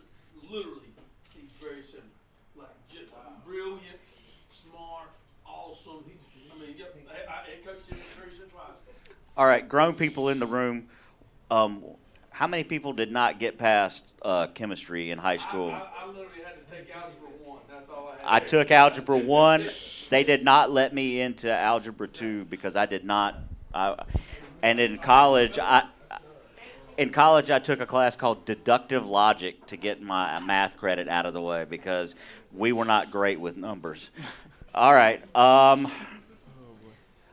[0.50, 0.88] literally,
[1.36, 2.08] he's very similar.
[2.56, 3.12] Like just
[3.46, 4.00] brilliant,
[4.50, 5.10] smart,
[5.46, 6.06] awesome.
[6.08, 6.16] He,
[6.48, 9.20] I mean, yep, I, I, I coached him at Missouri Central High School.
[9.36, 10.90] All right, grown people in the room.
[11.50, 11.84] Um,
[12.30, 15.72] how many people did not get past uh, chemistry in high school?
[15.72, 17.60] I, I literally had to take algebra one.
[17.68, 18.44] That's all I had.
[18.44, 19.68] I took algebra one.
[20.10, 23.36] They did not let me into algebra two because I did not.
[23.74, 23.96] I,
[24.62, 25.88] and in college, I
[26.98, 31.26] in college I took a class called deductive logic to get my math credit out
[31.26, 32.16] of the way because
[32.52, 34.12] we were not great with numbers.
[34.76, 35.24] All right.
[35.36, 35.92] Um,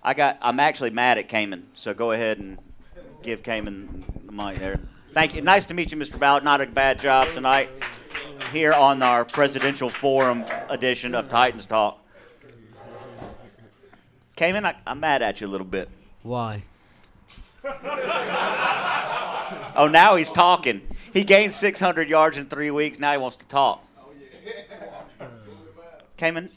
[0.03, 0.39] I got.
[0.41, 2.59] I'm actually mad at Cayman, so go ahead and
[3.23, 4.81] give Cayman the mic there.
[5.13, 5.43] Thank you.
[5.43, 6.19] Nice to meet you, Mr.
[6.19, 6.45] Ballard.
[6.45, 7.69] Not a bad job tonight
[8.53, 11.99] here on our presidential forum edition of Titans Talk.
[14.37, 15.89] Cayman, I, I'm mad at you a little bit.
[16.23, 16.63] Why?
[19.77, 20.81] Oh, now he's talking.
[21.13, 22.99] He gained 600 yards in three weeks.
[22.99, 23.85] Now he wants to talk.
[26.17, 26.51] Cayman,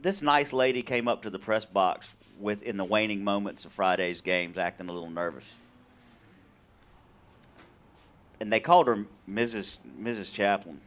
[0.00, 3.72] this nice lady came up to the press box with in the waning moments of
[3.72, 5.56] Friday's games, acting a little nervous.
[8.40, 9.78] and they called her Mrs.
[10.00, 10.32] Mrs.
[10.32, 10.80] Chaplin.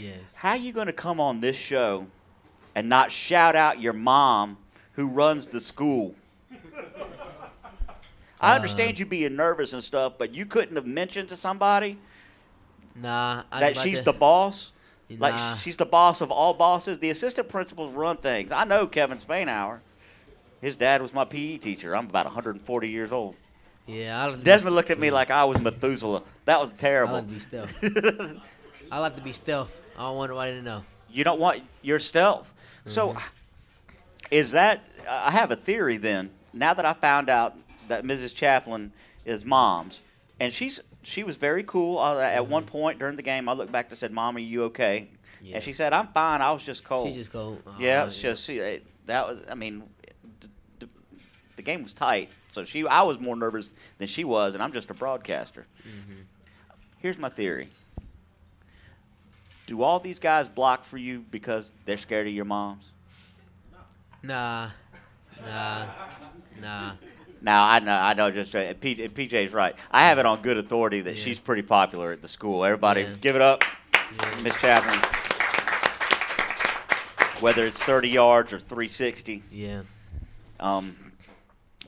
[0.00, 0.14] Yes.
[0.36, 2.06] How are you going to come on this show
[2.76, 4.58] and not shout out your mom
[4.92, 6.14] who runs the school?
[8.40, 11.98] I understand you being nervous and stuff, but you couldn't have mentioned to somebody
[12.94, 13.42] Nah.
[13.50, 14.72] That she's to- the boss.
[15.10, 15.54] Like Nah.
[15.56, 16.98] she's the boss of all bosses.
[16.98, 18.52] The assistant principals run things.
[18.52, 19.80] I know Kevin Spainhour.
[20.60, 21.94] His dad was my PE teacher.
[21.96, 23.34] I'm about 140 years old.
[23.86, 24.26] Yeah.
[24.26, 26.22] I be- Desmond looked at me like I was Methuselah.
[26.44, 27.14] That was I terrible.
[27.14, 27.72] like to be stealth.
[28.92, 29.74] I like to be stealth.
[29.96, 30.84] I don't want nobody to know.
[31.10, 32.52] You don't want your stealth.
[32.84, 33.18] So, Mm-hmm.
[34.30, 34.82] is that?
[35.08, 36.30] I have a theory then.
[36.52, 37.54] Now that I found out
[37.88, 38.34] that Mrs.
[38.34, 38.92] Chaplin
[39.24, 40.02] is mom's,
[40.40, 41.98] and she's she was very cool.
[41.98, 44.64] Uh, at one point during the game, I looked back and said, "Mom, are you
[44.64, 45.46] okay?" Mm-hmm.
[45.46, 45.54] Yeah.
[45.56, 46.40] And she said, "I'm fine.
[46.42, 47.62] I was just cold." She just cold.
[47.78, 49.38] yeah, Oh, it's just she, it- that was.
[49.50, 49.84] I mean,
[50.40, 50.48] d-
[50.80, 50.88] d-
[51.56, 52.86] the game was tight, so she.
[52.86, 55.66] I was more nervous than she was, and I'm just a broadcaster.
[55.86, 56.20] Mm-hmm.
[56.98, 57.68] Here's my theory.
[59.66, 62.92] Do all these guys block for you because they're scared of your moms?
[64.22, 64.70] Nah.
[65.46, 65.86] Nah.
[66.60, 66.92] Nah.
[67.40, 68.30] Now I know, I know.
[68.30, 69.74] Just uh, P, and PJ's right.
[69.90, 72.64] I have it on good authority that she's pretty popular at the school.
[72.64, 73.14] Everybody, Yeah.
[73.20, 73.62] give it up,
[74.42, 74.98] Miss Chaplin.
[77.40, 79.44] Whether it's 30 yards or 360.
[79.52, 79.82] Yeah.
[80.58, 80.96] Um,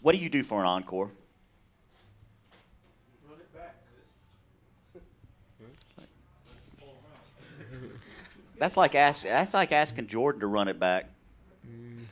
[0.01, 1.11] what do you do for an encore?
[3.29, 3.75] Run it back.
[8.59, 11.09] That's like ask, That's like asking Jordan to run it back.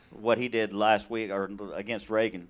[0.09, 2.49] What he did last week or against Reagan.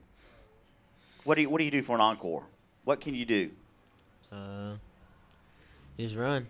[1.29, 2.41] What do you What do you do for an encore?
[2.85, 3.51] What can you do?
[4.31, 4.77] Uh.
[5.95, 6.47] Just run.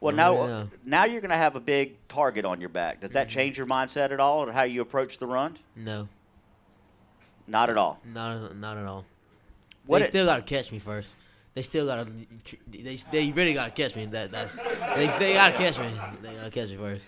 [0.00, 3.00] Well, now don't now you're going to have a big target on your back.
[3.00, 5.54] Does that change your mindset at all, or how you approach the run?
[5.76, 6.08] No.
[7.46, 8.00] Not at all.
[8.04, 9.04] Not not at all.
[9.86, 11.14] What they it- still gotta catch me first.
[11.54, 12.10] They still gotta.
[12.68, 14.06] They they really gotta catch me.
[14.06, 14.56] That that's.
[14.96, 15.94] They they gotta catch me.
[16.20, 17.04] They gotta catch me first.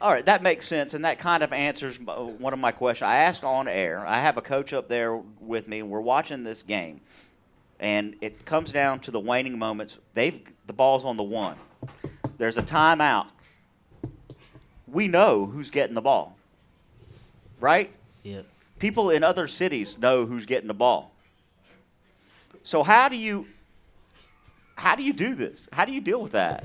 [0.00, 3.06] All right, that makes sense, and that kind of answers uh, one of my questions.
[3.06, 4.06] I asked on air.
[4.06, 5.80] I have a coach up there with me.
[5.80, 7.00] and We're watching this game,
[7.80, 9.98] and it comes down to the waning moments.
[10.14, 11.56] They've the ball's on the one.
[12.36, 13.26] There's a timeout.
[14.86, 16.36] We know who's getting the ball,
[17.60, 17.90] right?
[18.22, 18.46] Yep.
[18.78, 21.12] People in other cities know who's getting the ball.
[22.62, 23.48] So how do you
[24.76, 25.68] how do you do this?
[25.72, 26.64] How do you deal with that?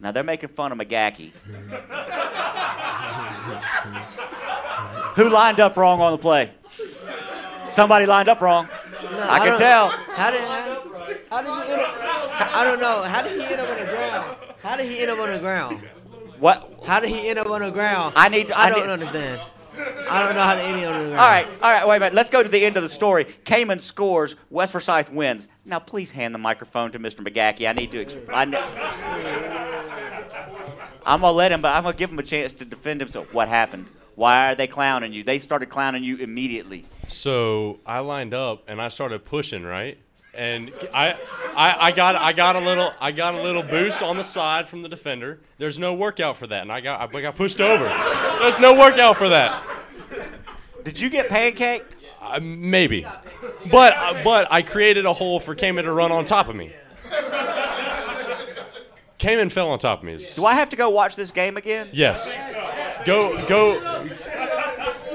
[0.00, 1.32] Now they're making fun of McGackey.
[5.16, 6.50] Who lined up wrong on the play?
[7.68, 8.68] Somebody lined up wrong.
[9.00, 9.88] I can tell.
[9.88, 10.82] How did how,
[11.30, 11.94] how did he end up?
[12.54, 13.02] I don't know.
[13.02, 14.36] How did he end up on the ground?
[14.62, 15.88] How did he end up on the ground?
[16.38, 16.82] What?
[16.86, 18.14] How did he end up on the ground?
[18.16, 19.40] I need to- I, I don't need- understand.
[20.10, 21.20] I don't know how to end up on the ground.
[21.20, 22.14] All right, all right, wait a minute.
[22.14, 23.24] Let's go to the end of the story.
[23.44, 24.36] Cayman scores.
[24.50, 25.48] West Forsyth wins.
[25.64, 27.26] Now, please hand the microphone to Mr.
[27.26, 27.68] McGackey.
[27.68, 28.04] I need to.
[28.04, 29.56] Exp- I ne-
[31.04, 33.32] I'm gonna let him, but I'm gonna give him a chance to defend himself.
[33.32, 33.86] What happened?
[34.16, 35.22] Why are they clowning you?
[35.22, 36.86] They started clowning you immediately.
[37.06, 39.98] So I lined up and I started pushing right,
[40.36, 41.16] and I,
[41.56, 44.68] I, I got I got a little I got a little boost on the side
[44.68, 45.40] from the defender.
[45.58, 47.84] There's no workout for that, and I got I got pushed over.
[48.38, 49.64] There's no workout for that.
[50.84, 51.96] Did you get pancaked?
[52.20, 53.06] Uh, maybe,
[53.70, 56.72] but uh, but I created a hole for Cayman to run on top of me.
[59.18, 60.24] Cayman fell on top of me.
[60.34, 61.88] Do I have to go watch this game again?
[61.92, 62.36] Yes.
[63.06, 64.08] Go go.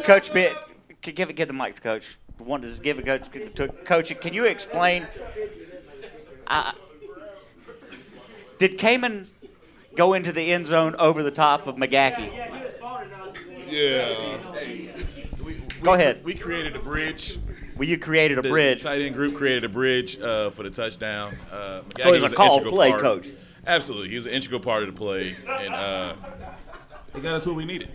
[0.04, 0.56] Coach Bit,
[1.02, 2.18] give it, give the mic to Coach.
[2.46, 4.20] One to give a coach to Coach.
[4.20, 5.06] Can you explain?
[6.48, 6.74] I,
[8.58, 9.30] did Cayman
[9.96, 12.30] go into the end zone over the top of McGackey?
[13.70, 14.38] Yeah.
[15.82, 16.24] Go ahead.
[16.24, 17.38] We created a bridge.
[17.78, 18.84] Well, you created a The bridge.
[18.84, 21.36] tight end group created a bridge uh, for the touchdown.
[21.52, 23.28] Uh, So he's McGahee a was an called play part- coach.
[23.66, 26.16] Absolutely, he was an integral part of the play, and uh,
[27.14, 27.90] he got us what we needed.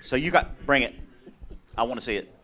[0.00, 0.94] So you got bring it.
[1.76, 2.34] I want to see it.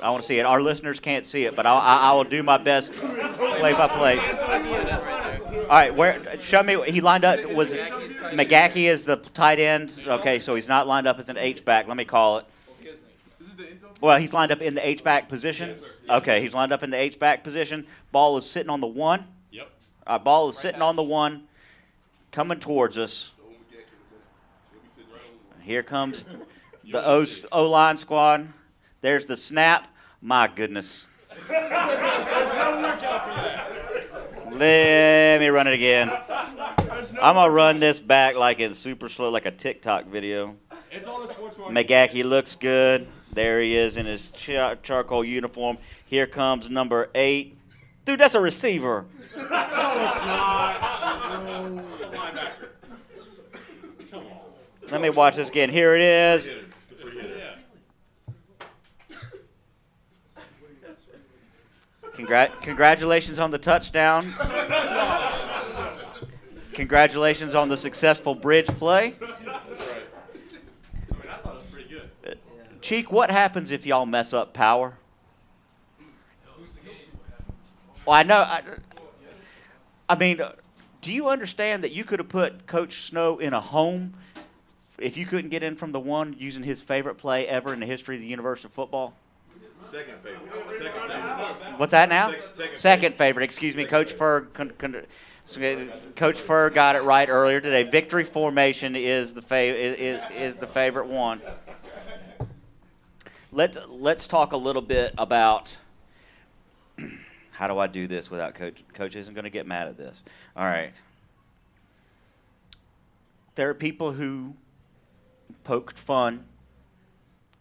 [0.00, 0.44] I want to see it.
[0.44, 3.88] Our listeners can't see it, but I, I, I will do my best, play by
[3.88, 4.18] play.
[4.18, 6.40] All right, where?
[6.40, 6.78] Show me.
[6.90, 7.44] He lined up.
[7.52, 7.80] Was it
[8.76, 10.00] is the tight end?
[10.06, 11.88] Okay, so he's not lined up as an H back.
[11.88, 12.46] Let me call it.
[14.00, 15.74] Well, he's lined up in the H back position.
[16.10, 17.86] Okay, he's lined up in the H back position.
[18.12, 19.24] Ball is sitting on the one.
[19.52, 19.70] Yep.
[20.06, 21.44] Uh, ball is sitting on the one,
[22.30, 23.30] coming towards us.
[25.62, 26.24] Here comes
[26.90, 28.48] the O O line squad.
[29.00, 29.88] There's the snap.
[30.20, 31.06] My goodness.
[34.50, 36.10] Let me run it again.
[37.20, 40.56] I'm gonna run this back like it's super slow, like a TikTok video.
[40.90, 41.56] It's on the sports.
[41.56, 43.08] McGackey looks good.
[43.32, 45.78] There he is in his char- charcoal uniform.
[46.06, 47.58] Here comes number eight.
[48.04, 49.06] Dude, that's a receiver.
[49.36, 49.50] No, it's
[50.24, 50.94] not.
[54.90, 55.70] Let me watch this again.
[55.70, 56.48] Here it is.
[62.14, 64.32] Congrat- congratulations on the touchdown.
[66.72, 69.14] Congratulations on the successful bridge play.
[69.20, 69.58] I mean I
[71.38, 72.38] thought it was pretty good.
[72.80, 74.96] Cheek, what happens if y'all mess up power?
[78.06, 78.42] Well, I know.
[78.42, 78.62] I,
[80.08, 80.40] I mean,
[81.00, 84.14] do you understand that you could have put Coach Snow in a home
[84.98, 87.86] if you couldn't get in from the one using his favorite play ever in the
[87.86, 89.14] history of the University of Football?
[89.90, 90.70] Second favorite.
[90.70, 91.78] Second favorite.
[91.78, 92.32] What's that now?
[92.50, 93.44] Second, second favorite.
[93.44, 94.52] Excuse me, Coach Ferg.
[94.52, 95.02] Con, con,
[96.16, 97.84] Coach Ferg got it right earlier today.
[97.84, 101.40] Victory formation is the fav- is, is the favorite one.
[103.52, 105.76] Let Let's talk a little bit about
[107.52, 108.82] how do I do this without coach.
[108.94, 110.24] Coach isn't going to get mad at this.
[110.56, 110.92] All right.
[113.54, 114.54] There are people who
[115.62, 116.46] poked fun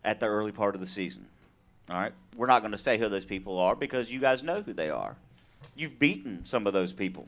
[0.04, 1.28] at the early part of the season.
[1.94, 2.14] All right.
[2.36, 4.90] We're not going to say who those people are because you guys know who they
[4.90, 5.16] are.
[5.76, 7.28] You've beaten some of those people.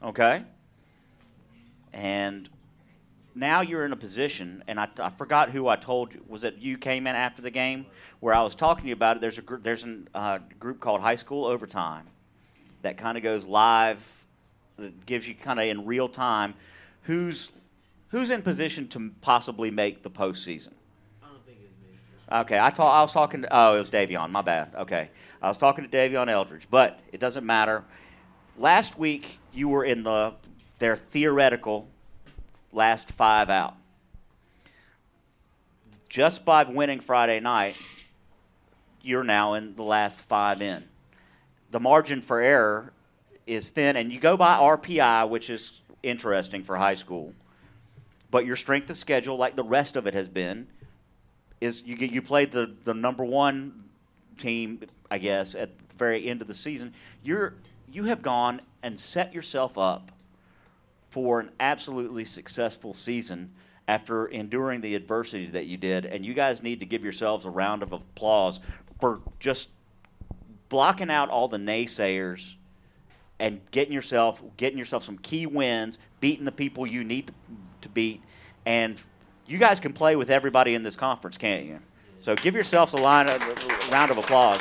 [0.00, 0.44] Okay?
[1.92, 2.48] And
[3.34, 6.22] now you're in a position, and I, I forgot who I told you.
[6.28, 7.84] Was it you came in after the game
[8.20, 9.20] where I was talking to you about it?
[9.20, 12.06] There's a group, there's a uh, group called High School Overtime
[12.82, 14.24] that kind of goes live,
[14.78, 16.54] that gives you kind of in real time
[17.02, 17.50] who's
[18.10, 20.72] who's in position to possibly make the postseason.
[22.30, 24.74] Okay, I, ta- I was talking to, oh, it was Davion, my bad.
[24.74, 25.10] Okay.
[25.40, 27.84] I was talking to Davion Eldridge, but it doesn't matter.
[28.58, 30.34] Last week, you were in the
[30.78, 31.88] their theoretical
[32.72, 33.76] last five out.
[36.08, 37.76] Just by winning Friday night,
[39.02, 40.84] you're now in the last five in.
[41.70, 42.92] The margin for error
[43.46, 47.32] is thin, and you go by RPI, which is interesting for high school.
[48.30, 50.66] But your strength of schedule, like the rest of it has been,
[51.60, 53.84] is you you played the, the number one
[54.36, 54.80] team,
[55.10, 56.92] I guess, at the very end of the season.
[57.22, 57.54] You're
[57.90, 60.12] you have gone and set yourself up
[61.08, 63.52] for an absolutely successful season
[63.88, 67.50] after enduring the adversity that you did, and you guys need to give yourselves a
[67.50, 68.60] round of applause
[69.00, 69.68] for just
[70.68, 72.56] blocking out all the naysayers
[73.38, 77.32] and getting yourself getting yourself some key wins, beating the people you need to,
[77.82, 78.22] to beat,
[78.64, 79.00] and
[79.46, 81.78] you guys can play with everybody in this conference, can't you?
[82.20, 83.38] So give yourselves a, line a
[83.90, 84.60] round of applause.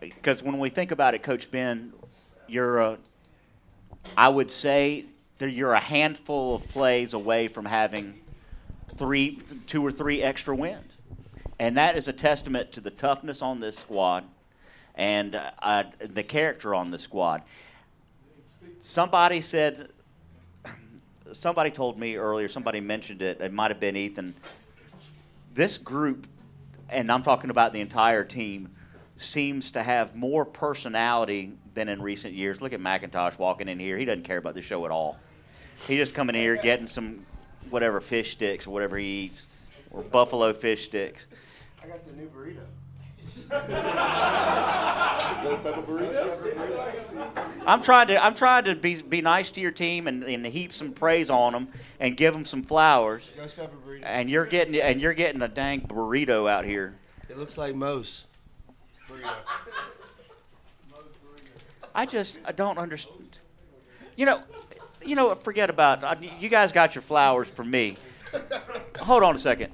[0.00, 1.92] Because when we think about it, Coach Ben,
[2.46, 2.98] you're a,
[4.16, 5.06] I would say
[5.38, 8.20] that you're a handful of plays away from having
[8.96, 10.98] three, two or three extra wins,
[11.58, 14.24] and that is a testament to the toughness on this squad
[14.94, 17.42] and uh, the character on the squad.
[18.78, 19.88] Somebody said,
[21.32, 24.34] somebody told me earlier, somebody mentioned it, it might have been Ethan.
[25.52, 26.26] This group,
[26.88, 28.70] and I'm talking about the entire team,
[29.16, 32.60] seems to have more personality than in recent years.
[32.60, 33.96] Look at McIntosh walking in here.
[33.96, 35.16] He doesn't care about the show at all.
[35.86, 37.24] He just coming in here getting some
[37.70, 39.46] whatever fish sticks or whatever he eats,
[39.90, 41.28] or buffalo fish sticks.
[41.82, 42.64] I got the new burrito.
[45.44, 47.64] Ghost pepper burritos?
[47.66, 50.72] I'm trying to I'm trying to be be nice to your team and, and heap
[50.72, 51.68] some praise on them
[52.00, 53.32] and give them some flowers.
[53.36, 54.02] Ghost pepper burrito.
[54.04, 56.96] And you're getting and you're getting a dang burrito out here.
[57.28, 58.24] It looks like Moe's.
[61.94, 63.38] I just I don't understand.
[64.16, 64.42] You know,
[65.04, 65.34] you know.
[65.34, 66.72] Forget about uh, you guys.
[66.72, 67.96] Got your flowers for me.
[68.98, 69.70] Hold on a second.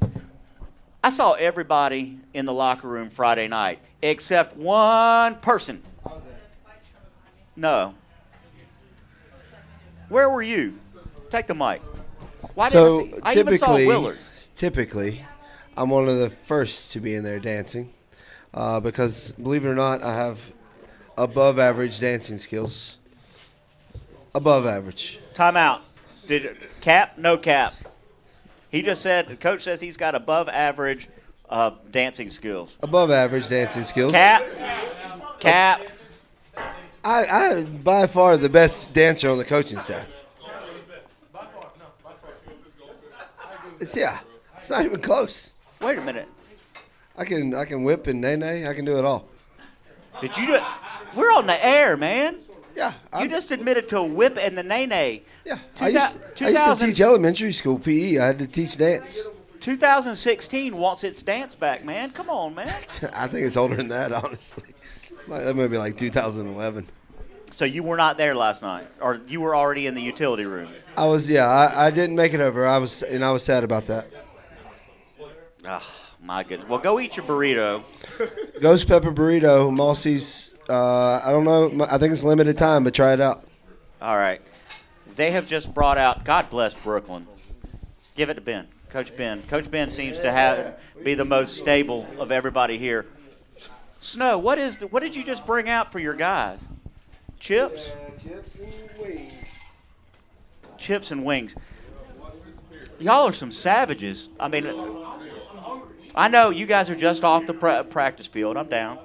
[1.03, 5.83] I saw everybody in the locker room Friday night except one person.
[7.57, 7.95] No.
[10.09, 10.79] Where were you?
[11.31, 11.81] Take the mic.
[12.55, 13.39] Why so didn't I see?
[13.39, 14.19] I even saw typically, Willard.
[14.57, 15.25] typically,
[15.77, 17.93] I'm one of the first to be in there dancing,
[18.53, 20.39] uh, because believe it or not, I have
[21.17, 22.99] above average dancing skills.
[24.35, 25.19] Above average.
[25.35, 25.81] Timeout.
[26.27, 27.19] Did cap?
[27.19, 27.75] No cap.
[28.71, 29.27] He just said.
[29.27, 31.09] The coach says he's got above average
[31.49, 32.77] uh, dancing skills.
[32.83, 34.12] Above average dancing skills.
[34.12, 34.45] Cap.
[35.41, 35.83] Cap.
[37.03, 40.07] I, I by far the best dancer on the coaching staff.
[43.81, 44.21] It's yeah.
[44.59, 45.55] It's not even close.
[45.81, 46.29] Wait a minute.
[47.16, 48.68] I can I can whip and nae nae.
[48.68, 49.29] I can do it all.
[50.21, 50.62] Did you do it?
[51.16, 52.37] We're on the air, man.
[52.77, 52.93] Yeah.
[53.18, 55.23] You just admitted to a whip and the nae nae.
[55.45, 55.59] Yeah.
[55.80, 58.18] I used, I used to teach elementary school PE.
[58.18, 59.18] I had to teach dance.
[59.61, 62.11] 2016 wants its dance back, man.
[62.11, 62.68] Come on, man.
[63.14, 64.74] I think it's older than that, honestly.
[65.28, 66.88] That might be like 2011.
[67.51, 70.72] So you were not there last night, or you were already in the utility room.
[70.97, 72.66] I was, yeah, I, I didn't make it over.
[72.66, 74.07] I was, and I was sad about that.
[75.66, 75.82] Oh,
[76.22, 76.68] my goodness.
[76.68, 77.82] Well, go eat your burrito.
[78.61, 80.53] Ghost pepper burrito, Mossy's.
[80.68, 81.86] Uh, I don't know.
[81.91, 83.45] I think it's limited time, but try it out.
[84.01, 84.41] All right.
[85.21, 86.25] They have just brought out.
[86.25, 87.27] God bless Brooklyn.
[88.16, 89.43] Give it to Ben, Coach Ben.
[89.43, 93.05] Coach Ben seems to have be the most stable of everybody here.
[94.01, 96.66] Snow, what is the, what did you just bring out for your guys?
[97.39, 97.91] Chips.
[98.23, 99.33] chips and wings.
[100.79, 101.55] Chips and wings.
[102.99, 104.31] Y'all are some savages.
[104.41, 104.66] I mean,
[106.14, 108.57] I know you guys are just off the pra- practice field.
[108.57, 108.99] I'm down.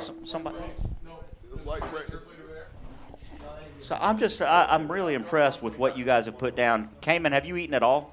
[0.00, 0.56] Some- Somebody.
[3.88, 6.90] So I'm just, I, I'm really impressed with what you guys have put down.
[7.00, 8.12] Cayman, have you eaten at all?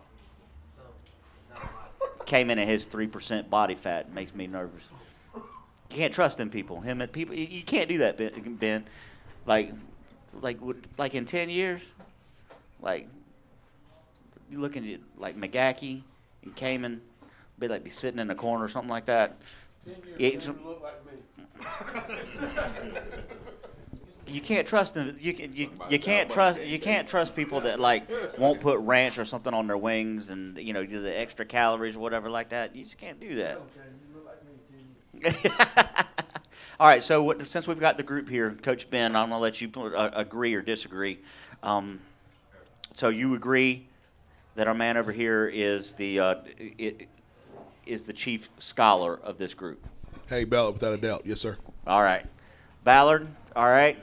[2.26, 4.89] Cayman and his three percent body fat makes me nervous.
[5.36, 5.43] You
[5.89, 6.80] can't trust them people.
[6.80, 8.55] Him and people, you, can't do that, Ben.
[8.57, 8.86] ben.
[9.45, 9.73] Like,
[10.39, 10.59] like,
[10.97, 11.82] like in ten years,
[12.82, 13.09] like
[14.49, 16.03] you looking at like McGackey
[16.43, 17.01] and Cayman,
[17.59, 19.36] be like be sitting in a corner or something like that.
[19.86, 21.11] You ate some- look like me.
[24.28, 25.15] you can't trust them.
[25.19, 29.17] You can, you, you can't trust you can't trust people that like won't put ranch
[29.17, 32.49] or something on their wings and you know do the extra calories or whatever like
[32.49, 32.76] that.
[32.76, 33.59] You just can't do that.
[36.80, 39.61] All right, so what, since we've got the group here, Coach Ben, I'm gonna let
[39.61, 41.19] you uh, agree or disagree.
[41.63, 42.01] Um,
[42.93, 43.88] so you agree
[44.55, 46.36] that our man over here is the uh,
[46.80, 47.07] i-
[47.86, 49.86] is the chief scholar of this group.
[50.28, 51.21] Hey, Ballard, without a doubt.
[51.26, 51.55] Yes, sir.
[51.88, 52.26] All right,
[52.84, 53.28] Ballard.
[53.55, 53.97] All right.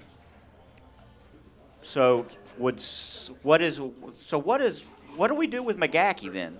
[1.82, 2.26] So
[2.58, 2.80] would
[3.42, 3.80] what is
[4.12, 4.84] so what is
[5.16, 6.56] what do we do with McGackey then?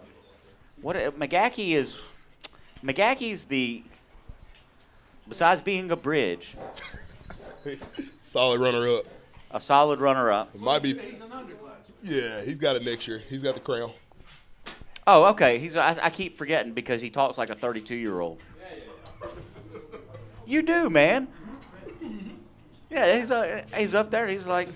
[0.81, 2.01] What McGackey is
[2.83, 3.83] McGackey's the
[5.29, 6.57] besides being a bridge,
[8.21, 9.05] Solid runner up.
[9.53, 10.55] a solid runner up.
[10.59, 11.01] Might be.
[12.03, 13.23] Yeah, he's got it next year.
[13.29, 13.93] He's got the crown.
[15.07, 15.59] Oh, okay.
[15.59, 18.41] He's I, I keep forgetting because he talks like a 32 year old.
[20.45, 21.29] You do, man.
[22.91, 24.27] Yeah, he's uh, he's up there.
[24.27, 24.69] He's like,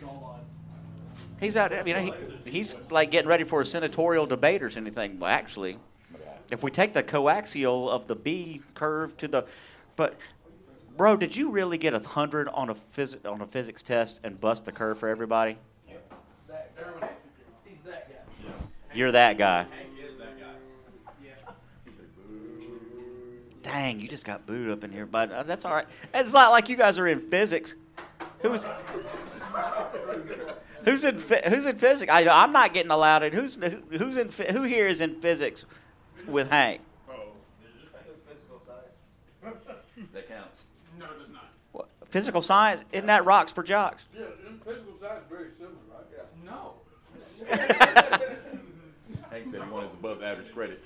[1.41, 1.87] he's out.
[1.87, 5.19] You know, he, he's like getting ready for a senatorial debate or anything.
[5.19, 5.79] Well, actually,
[6.51, 9.47] if we take the coaxial of the B curve to the,
[9.97, 10.17] but,
[10.97, 14.41] bro, did you really get a hundred on a phys- on a physics test and
[14.41, 15.59] bust the curve for everybody?
[18.95, 19.67] You're that guy.
[23.63, 25.89] Dang, you just got booed up in here, but uh, that's all right.
[26.15, 27.75] It's not like you guys are in physics.
[28.41, 28.65] Who's
[30.87, 32.11] who's in who's in physics?
[32.11, 33.33] I, I'm not getting allowed in.
[33.33, 35.67] Who's who, who's in who here is in physics
[36.27, 36.81] with Hank?
[37.11, 37.15] Oh,
[38.27, 40.11] physical science.
[40.15, 40.63] that counts.
[40.99, 41.51] No, it does not.
[41.73, 44.09] What, physical science isn't that rocks for jocks?
[44.17, 46.07] Yeah, in physical science is very similar, right?
[46.17, 46.51] Yeah.
[46.51, 46.75] No.
[49.31, 50.83] Hank said he wanted his above average credit.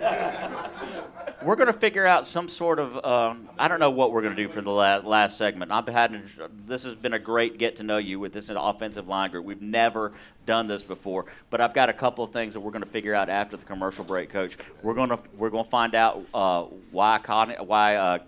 [1.42, 3.04] We're going to figure out some sort of.
[3.04, 5.70] Um, I don't know what we're going to do for the last, last segment.
[5.70, 6.22] I've had
[6.66, 9.44] this has been a great get to know you with this offensive line group.
[9.44, 10.12] We've never
[10.44, 13.14] done this before, but I've got a couple of things that we're going to figure
[13.14, 14.56] out after the commercial break, Coach.
[14.82, 18.18] We're going to we're going to find out uh, why Con- why uh,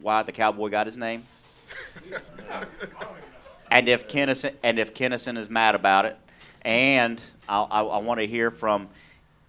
[0.00, 1.24] why the cowboy got his name,
[3.70, 6.16] and if Kennison and if Kennison is mad about it,
[6.62, 8.88] and I, I, I want to hear from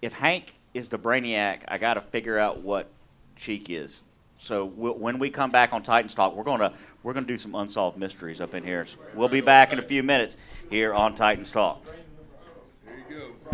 [0.04, 2.88] if Hank is the brainiac, I got to figure out what
[3.36, 4.02] Cheek is.
[4.36, 7.54] So we'll, when we come back on Titans Talk, we're gonna we're gonna do some
[7.54, 8.84] unsolved mysteries up in here.
[8.84, 10.36] So we'll be back in a few minutes
[10.68, 11.82] here on Titans Talk.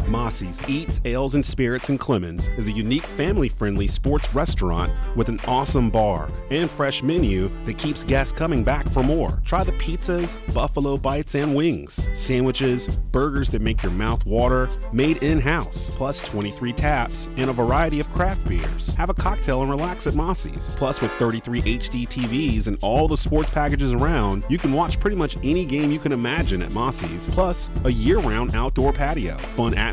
[0.08, 5.28] Mossy's Eats, Ales, and Spirits in Clemmons is a unique family friendly sports restaurant with
[5.28, 9.40] an awesome bar and fresh menu that keeps guests coming back for more.
[9.44, 15.22] Try the pizzas, buffalo bites, and wings, sandwiches, burgers that make your mouth water, made
[15.22, 18.94] in house, plus 23 taps and a variety of craft beers.
[18.94, 20.74] Have a cocktail and relax at Mossy's.
[20.76, 25.16] Plus, with 33 HD TVs and all the sports packages around, you can watch pretty
[25.16, 27.28] much any game you can imagine at Mossy's.
[27.28, 29.89] Plus, a year round outdoor patio, fun atmosphere,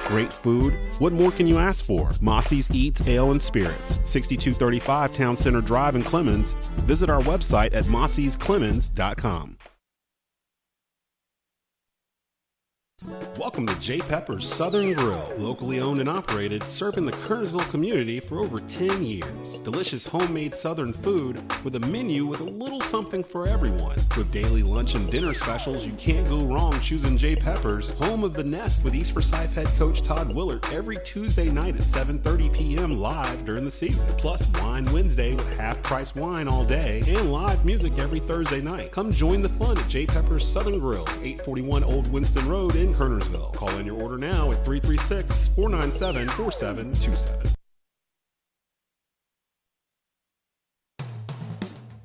[0.00, 0.78] great food.
[0.98, 2.10] What more can you ask for?
[2.20, 6.54] Mossy's Eats, Ale, and Spirits, 6235 Town Center Drive in Clemmons.
[6.82, 9.56] Visit our website at mossy'sclemmons.com.
[13.36, 18.38] Welcome to J Pepper's Southern Grill, locally owned and operated, serving the Kernersville community for
[18.38, 19.58] over 10 years.
[19.58, 23.96] Delicious homemade Southern food with a menu with a little something for everyone.
[24.16, 28.34] With daily lunch and dinner specials, you can't go wrong choosing J Pepper's, home of
[28.34, 32.92] the Nest with East Forsyth head coach Todd Willard every Tuesday night at 7:30 p.m.
[32.92, 34.06] live during the season.
[34.16, 38.92] Plus Wine Wednesday with half-price wine all day and live music every Thursday night.
[38.92, 43.54] Come join the fun at J Pepper's Southern Grill, 841 Old Winston Road in Kernersville.
[43.54, 47.50] Call in your order now at 336 497 4727.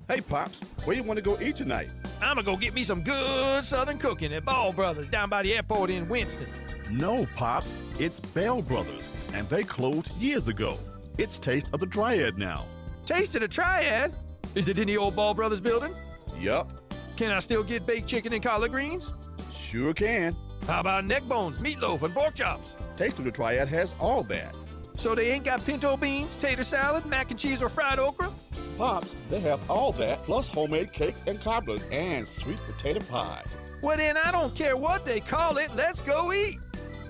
[0.08, 1.90] Hey, Pops, where you want to go eat tonight?
[2.22, 5.54] I'm gonna go get me some good Southern cooking at Ball Brothers down by the
[5.56, 6.48] airport in Winston.
[6.90, 10.78] No, Pops, it's Bell Brothers, and they closed years ago.
[11.18, 12.64] It's Taste of the Triad now.
[13.06, 14.14] Taste of the Triad?
[14.56, 15.94] Is it in the old Ball Brothers building?
[16.40, 16.72] Yup,
[17.18, 19.12] Can I still get baked chicken and collard greens?
[19.52, 20.34] sure can.
[20.66, 22.76] How about neck bones, meatloaf, and pork chops?
[22.96, 24.56] Taste of the Triad has all that.
[24.96, 28.32] So they ain't got pinto beans, tater salad, mac and cheese, or fried okra?
[28.78, 33.44] Pops, they have all that, plus homemade cakes and cobblers and sweet potato pie.
[33.82, 35.70] Well, then I don't care what they call it.
[35.76, 36.58] Let's go eat.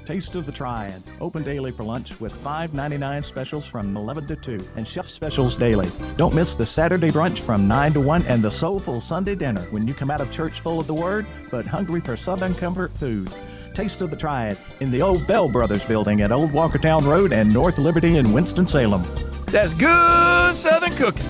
[0.08, 1.04] Taste of the Triad.
[1.20, 5.90] Open daily for lunch with $5.99 specials from 11 to 2 and chef specials daily.
[6.16, 9.86] Don't miss the Saturday brunch from 9 to 1 and the soulful Sunday dinner when
[9.86, 13.30] you come out of church full of the Word but hungry for Southern comfort food.
[13.74, 17.52] Taste of the Triad in the old Bell Brothers building at Old Walkertown Road and
[17.52, 19.04] North Liberty in Winston-Salem.
[19.48, 21.28] That's good Southern cooking.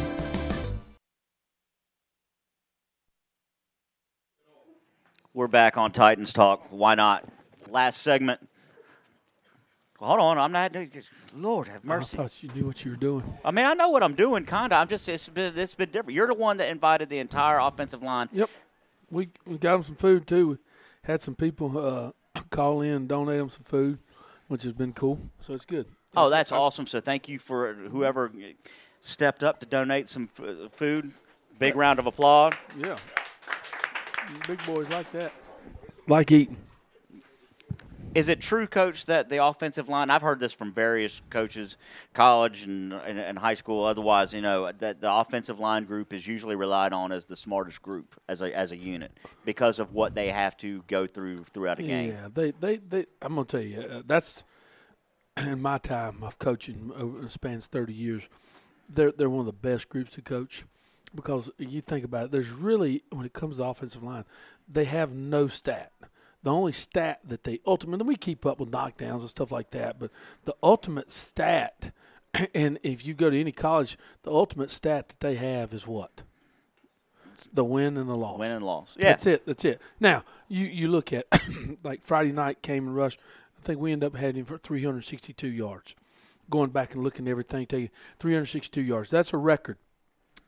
[5.34, 6.68] We're back on Titans Talk.
[6.70, 7.26] Why not?
[7.72, 8.47] Last segment.
[10.00, 10.76] Hold on, I'm not.
[11.36, 12.18] Lord have mercy.
[12.18, 13.24] I thought you knew what you were doing.
[13.44, 14.76] I mean, I know what I'm doing, kinda.
[14.76, 16.14] I'm just it's been it's been different.
[16.14, 18.30] You're the one that invited the entire offensive line.
[18.32, 18.50] Yep.
[19.10, 20.48] We we got them some food too.
[20.50, 20.58] We
[21.04, 22.12] had some people uh,
[22.52, 23.98] call in donate them some food,
[24.48, 25.20] which has been cool.
[25.40, 25.88] So it's good.
[26.16, 26.86] Oh, that's awesome.
[26.86, 28.32] So thank you for whoever
[29.02, 31.12] stepped up to donate some f- food.
[31.58, 32.54] Big round of applause.
[32.78, 32.98] Yeah.
[34.48, 35.34] Big boys like that.
[36.08, 36.58] Like eating.
[38.16, 40.10] Is it true, Coach, that the offensive line?
[40.10, 41.78] I've heard this from various coaches,
[42.14, 43.86] college and, and, and high school.
[43.86, 47.82] Otherwise, you know that the offensive line group is usually relied on as the smartest
[47.82, 49.12] group as a as a unit
[49.46, 52.12] because of what they have to go through throughout a game.
[52.12, 54.44] Yeah, they, they, they I'm gonna tell you uh, that's
[55.38, 58.24] in my time of coaching over spans 30 years.
[58.90, 60.64] They're they're one of the best groups to coach
[61.14, 62.32] because you think about it.
[62.32, 64.26] There's really when it comes to offensive line,
[64.68, 65.92] they have no stat.
[66.44, 70.00] The only stat that they ultimately we keep up with knockdowns and stuff like that,
[70.00, 70.12] but
[70.46, 71.92] the ultimate stat,
[72.54, 76.22] and if you go to any college, the ultimate stat that they have is what?
[77.54, 78.40] The win and the loss.
[78.40, 78.96] Win and loss.
[78.98, 79.10] Yeah.
[79.10, 79.46] That's it.
[79.46, 79.82] That's it.
[80.00, 81.26] Now you you look at
[81.84, 83.18] like Friday night came and rush.
[83.58, 85.96] I think we end up having for 362 yards.
[86.50, 89.10] Going back and looking at everything, taking 362 yards.
[89.10, 89.78] That's a record.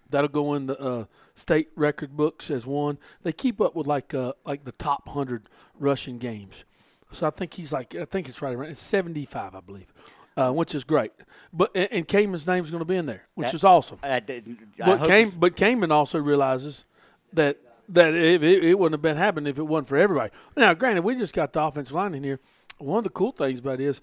[0.10, 1.06] That'll go in the uh,
[1.36, 2.98] state record books as one.
[3.24, 5.50] They keep up with like uh, like the top hundred
[5.80, 6.66] rushing games.
[7.12, 9.94] So I think he's like I think it's right around it's 75, I believe,
[10.38, 11.12] uh, which is great.
[11.54, 14.00] But and, and Cayman's name's going to be in there, which That- is awesome.
[14.04, 14.42] I I
[14.78, 16.86] but Cayman, but Cayman also realizes
[17.34, 17.58] that
[17.90, 20.32] that it, it, it wouldn't have been happening if it wasn't for everybody.
[20.56, 22.40] Now, granted, we just got the offensive line in here.
[22.78, 24.00] One of the cool things about it is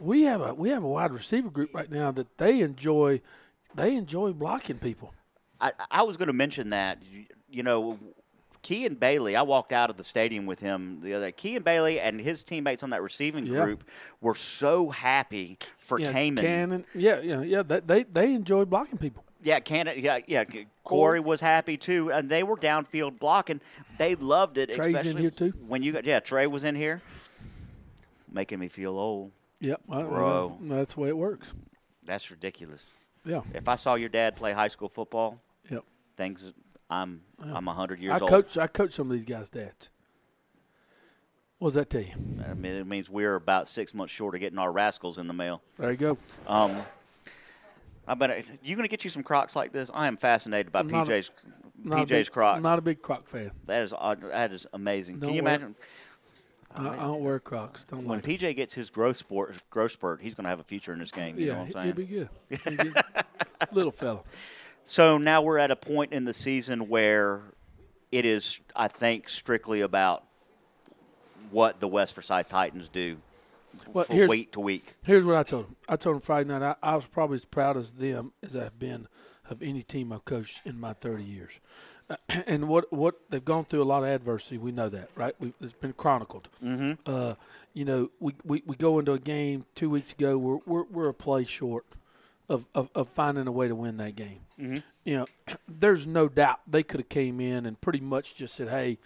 [0.00, 3.20] we have a we have a wide receiver group right now that they enjoy
[3.74, 5.12] they enjoy blocking people.
[5.60, 7.02] I, I was going to mention that.
[7.10, 7.98] You, you know,
[8.62, 9.36] Key and Bailey.
[9.36, 11.30] I walked out of the stadium with him the other.
[11.30, 13.62] Key and Bailey and his teammates on that receiving Yeah.
[13.64, 13.84] group
[14.20, 16.44] were so happy for yeah, Cayman.
[16.44, 17.62] Cannon, yeah, yeah, yeah.
[17.62, 19.24] They they, they enjoy blocking people.
[19.42, 20.00] Yeah, Canada.
[20.00, 20.44] Yeah, yeah.
[20.84, 23.60] Corey was happy too, and they were downfield blocking.
[23.98, 24.72] They loved it.
[24.72, 25.52] Trey's in here, too?
[25.68, 27.02] When you got yeah, Trey was in here,
[28.30, 29.32] making me feel old.
[29.60, 30.56] Yep, I- I bro.
[30.60, 30.76] know.
[30.76, 31.52] that's the way it works.
[32.02, 32.90] That's ridiculous.
[33.24, 33.40] Yeah.
[33.54, 35.84] If I saw your dad play high school football, Yep.
[36.16, 36.52] things.
[36.90, 37.54] I'm Yeah.
[37.56, 38.28] I'm hundred years I old.
[38.30, 39.90] coach I coach some of these guys' dads.
[41.58, 42.12] What does that tell you?
[42.48, 45.32] I mean, it means we're about six months short of getting our rascals in the
[45.32, 45.62] mail.
[45.78, 46.18] There you go.
[46.46, 46.76] Um,
[48.06, 49.90] I bet you going to get you some Crocs like this.
[49.94, 51.30] I am fascinated by I'm a- PJ's
[51.86, 52.62] a PJ's big- Crocs.
[52.62, 53.50] Not a big Croc fan.
[53.66, 55.20] That is uh, that is amazing.
[55.20, 55.74] Don't Can you wear- imagine?
[56.74, 57.84] I, I don't wear Crocs.
[57.84, 58.26] Don't When like.
[58.26, 61.10] PJ gets his growth sport, growth spurt, he's going to have a future in this
[61.10, 61.38] game.
[61.38, 61.86] You yeah, know what I'm saying?
[61.86, 62.28] he'll be good.
[62.50, 63.04] He'll be good.
[63.72, 64.20] Little fella.
[64.86, 67.42] So now we're at a point in the season where
[68.12, 70.24] it is, I think, strictly about
[71.50, 73.18] what the West Forsyth Titans do
[73.92, 74.94] Well, from week to week.
[75.02, 75.76] Here's what I told them.
[75.88, 78.78] I told them Friday night I, I was probably as proud as them as I've
[78.78, 79.06] been
[79.48, 81.60] of any team I've coached in my 30 years.
[82.46, 84.58] and what what they've gone through a lot of adversity.
[84.58, 85.34] We know that, right?
[85.38, 86.48] We, it's been chronicled.
[86.62, 86.98] Mhm.
[87.06, 87.34] Uh,
[87.72, 90.36] you know, we, we, we go into a game two weeks ago.
[90.38, 91.84] We're we're, we're a play short
[92.48, 94.40] of, of, of finding a way to win that game.
[94.60, 94.82] Mhm.
[95.04, 95.26] You know,
[95.68, 98.98] there's no doubt they could have came in and pretty much just said, "Hey,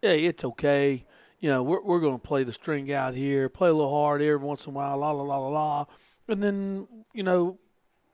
[0.00, 1.04] hey, it's okay.
[1.40, 4.22] You know, we're we're going to play the string out here, play a little hard
[4.22, 5.84] every once in a while, la la la la la,
[6.28, 7.58] and then you know,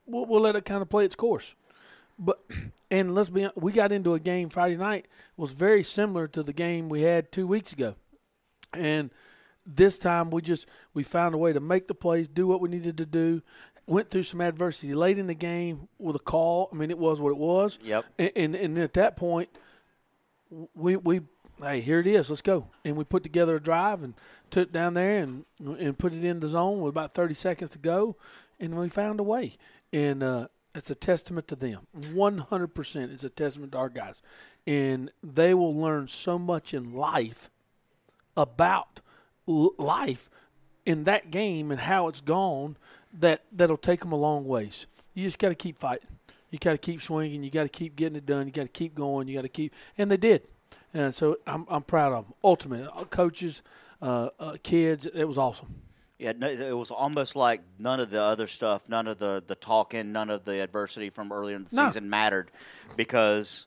[0.07, 1.55] we'll, we'll let it kind of play its course."
[2.19, 2.41] But
[2.95, 6.53] and let's be we got into a game Friday night was very similar to the
[6.53, 7.97] game we had two weeks ago,
[8.73, 9.11] and
[9.67, 12.69] this time we just we found a way to make the plays, do what we
[12.69, 13.43] needed to do.
[13.87, 16.71] Went through some adversity late in the game with a call.
[16.73, 17.79] I mean, it was what it was.
[17.83, 18.05] Yep.
[18.19, 19.51] And and, and at that point,
[20.75, 21.21] we we
[21.61, 22.69] hey here it is, let's go.
[22.85, 24.15] And we put together a drive and
[24.51, 27.73] took it down there and and put it in the zone with about thirty seconds
[27.73, 28.17] to go,
[28.61, 29.57] and we found a way.
[29.93, 31.87] And uh, it's a testament to them.
[32.13, 34.23] One hundred percent, is a testament to our guys,
[34.67, 37.51] and they will learn so much in life
[38.37, 39.01] about
[39.47, 40.29] life
[40.85, 42.77] in that game and how it's gone
[43.13, 44.87] that that'll take them a long ways.
[45.15, 46.09] You just got to keep fighting.
[46.51, 47.43] You got to keep swinging.
[47.43, 48.47] You got to keep getting it done.
[48.47, 49.29] You got to keep going.
[49.29, 50.43] You got to keep, and they did.
[50.93, 52.35] And so I'm I'm proud of them.
[52.43, 53.63] Ultimately, uh, coaches,
[54.01, 55.83] uh, uh, kids, it was awesome.
[56.19, 59.55] Yeah, no, it was almost like none of the other stuff, none of the the
[59.57, 61.87] talking, none of the adversity from earlier in the No.
[61.89, 62.51] season mattered
[62.97, 63.67] because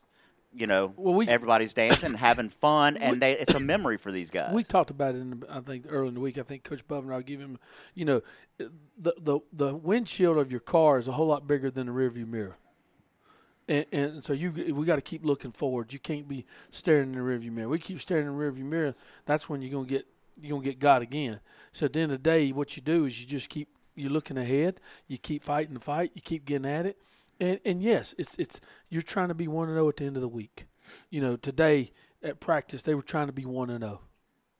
[0.54, 4.30] you know Well, we- everybody's dancing, having fun, and they, it's a memory for these
[4.30, 4.54] guys.
[4.54, 6.38] We talked about it in the, I think early in the week.
[6.38, 7.58] I think Coach Bubner, I'll give him,
[7.94, 8.22] you know,
[8.58, 12.26] the the the windshield of your car is a whole lot bigger than the rearview
[12.26, 12.56] mirror.
[13.68, 15.92] And, and so you we got to keep looking forward.
[15.92, 17.68] You can't be staring in the rearview mirror.
[17.68, 18.94] We keep staring in the rearview mirror.
[19.26, 20.06] That's when you're gonna get
[20.40, 21.40] you're gonna get God again.
[21.72, 24.12] So at the end of the day, what you do is you just keep you're
[24.12, 24.80] looking ahead.
[25.06, 26.12] You keep fighting the fight.
[26.14, 26.98] You keep getting at it.
[27.40, 30.16] And and yes, it's it's you're trying to be one and zero at the end
[30.16, 30.66] of the week.
[31.10, 34.00] You know, today at practice they were trying to be one and zero.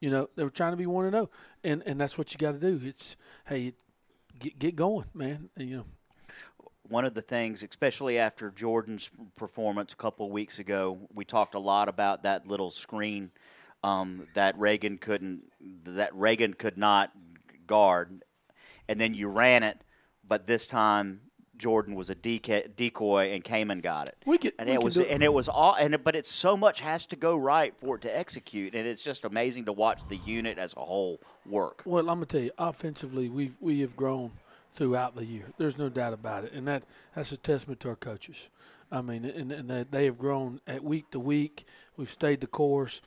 [0.01, 1.31] You know, they were trying to be one and zero,
[1.64, 2.81] and and that's what you got to do.
[2.85, 3.16] It's
[3.47, 3.74] hey,
[4.39, 5.51] get get going, man.
[5.57, 5.87] And, you know,
[6.89, 11.55] one of the things, especially after Jordan's performance a couple of weeks ago, we talked
[11.55, 13.31] a lot about that little screen
[13.83, 15.45] um, that Reagan couldn't,
[15.85, 17.12] that Reagan could not
[17.66, 18.22] guard,
[18.89, 19.79] and then you ran it,
[20.26, 21.20] but this time
[21.57, 24.16] Jordan was a deca- decoy and Cayman got it.
[24.26, 25.09] We could- and we it was it.
[25.11, 27.97] and it was all and it- but it's so much has to go right for
[27.97, 31.83] it to execute, and it's just amazing to watch the unit as a whole work.
[31.85, 34.33] Well, I'm gonna tell you, offensively, we we have grown
[34.74, 35.47] throughout the year.
[35.59, 38.49] There's no doubt about it, and that that's a testament to our coaches.
[38.91, 41.66] I mean, and, and they, they have grown at week to week.
[41.99, 43.03] We've stayed the course.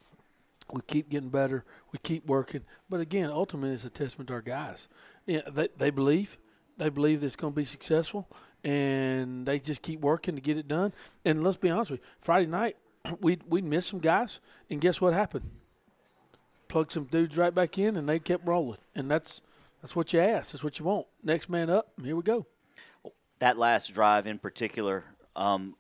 [0.72, 1.66] We keep getting better.
[1.92, 2.64] We keep working.
[2.90, 4.88] But again, ultimately, it's a testament to our guys.
[5.26, 6.38] Yeah, they they believe
[6.78, 8.28] they believe that it's going to be successful,
[8.64, 10.94] and they just keep working to get it done.
[11.26, 12.78] And let's be honest with you, Friday night
[13.22, 15.50] we we missed some guys, and guess what happened?
[16.68, 18.80] Plugged some dudes right back in, and they kept rolling.
[18.96, 19.42] And that's
[19.82, 20.52] that's what you ask.
[20.52, 21.08] That's what you want.
[21.24, 21.92] Next man up.
[22.02, 22.46] Here we go.
[23.40, 25.04] that last drive in particular,
[25.36, 25.76] um,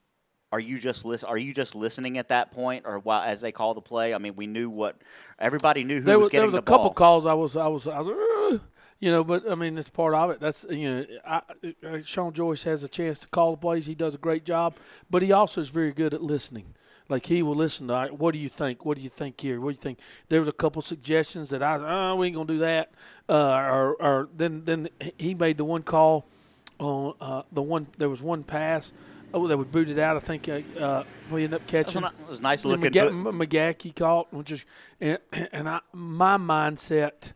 [0.51, 3.73] are you just Are you just listening at that point, or while as they call
[3.73, 4.13] the play?
[4.13, 4.97] I mean, we knew what
[5.39, 7.25] everybody knew who there was, was getting there was the a couple calls.
[7.25, 8.59] I was I was I was.
[8.99, 10.39] You know, but I mean, it's part of it.
[10.39, 11.41] That's you know, I,
[11.83, 13.87] uh, Sean Joyce has a chance to call the plays.
[13.87, 14.75] He does a great job,
[15.09, 16.75] but he also is very good at listening.
[17.09, 18.85] Like he will listen to, "All right, what do you think?
[18.85, 19.59] What do you think here?
[19.59, 19.97] What do you think?
[20.29, 22.91] There was a couple suggestions that I, oh, we ain't gonna do that.
[23.27, 26.27] Uh, or, or then then he made the one call
[26.77, 27.87] on uh, the one.
[27.97, 28.93] There was one pass.
[29.34, 30.17] Oh, that we booted out.
[30.17, 32.03] I think uh, uh, we ended up catching.
[32.03, 33.27] it was nice looking McGa- boot.
[33.27, 34.65] M- caught, which is
[34.99, 35.17] and
[35.51, 37.34] and I my mindset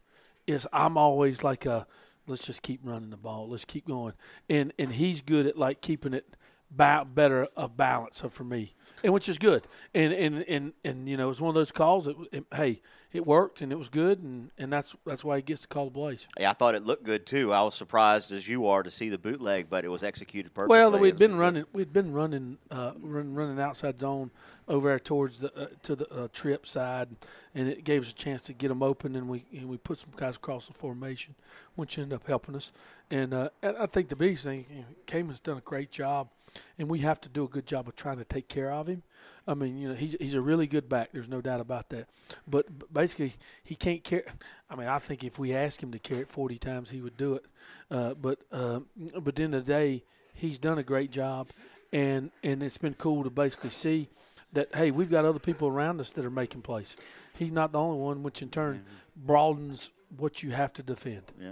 [0.48, 1.88] is I'm always like a
[2.28, 4.14] let's just keep running the ball, let's keep going,
[4.50, 6.36] and and he's good at like keeping it
[6.70, 8.74] ba- better of balance for me,
[9.04, 12.06] and which is good, and and and and you know it's one of those calls
[12.06, 12.82] that it, hey
[13.16, 15.86] it worked and it was good, and and that's that's why he gets to call
[15.86, 16.28] the plays.
[16.40, 17.54] Yeah, I thought it looked good too.
[17.54, 20.78] I was surprised as you are to see the bootleg, but it was executed perfectly.
[20.78, 21.66] Well, we'd been running.
[21.74, 24.32] We'd been running, uh, run, running outside zone
[24.68, 27.10] over there towards the uh, to the uh, trip side,
[27.54, 30.00] and it gave us a chance to get them open, and we and we put
[30.00, 31.36] some guys across the formation,
[31.76, 32.72] which ended up helping us.
[33.10, 36.30] And uh, and I think the biggest thing, you know, Cayman's done a great job,
[36.78, 39.04] and we have to do a good job of trying to take care of him.
[39.48, 41.10] I mean, you know, he's he's a really good back.
[41.12, 42.08] There's no doubt about that.
[42.48, 44.24] But, but basically, he can't carry.
[44.70, 47.18] I mean, I think if we asked him to carry it 40 times, he would
[47.18, 47.46] do it.
[47.92, 50.04] Uh, but uh, but at the end of the day,
[50.34, 51.50] he's done a great job,
[51.94, 54.10] and and it's been cool to basically see
[54.54, 56.96] that hey, we've got other people around us that are making plays.
[57.38, 61.24] He's not the only one, which in turn broadens what you have to defend.
[61.40, 61.52] Yeah.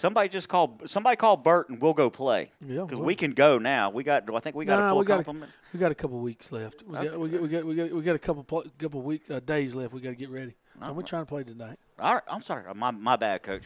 [0.00, 2.52] Somebody just call somebody call Bert and we'll go play.
[2.66, 3.90] Yeah, because we'll- we can go now.
[3.90, 4.34] We got.
[4.34, 5.52] I think we got Nah, a full we got complement.
[5.52, 6.82] A, we got a couple weeks left.
[6.86, 9.30] We, got, we got we got we got we got a couple pl- couple week
[9.30, 9.92] uh, days left.
[9.92, 10.54] We got to get ready.
[10.82, 11.78] So we're trying to play tonight.
[11.98, 12.62] All right, I'm sorry.
[12.74, 13.64] My my bad, coach.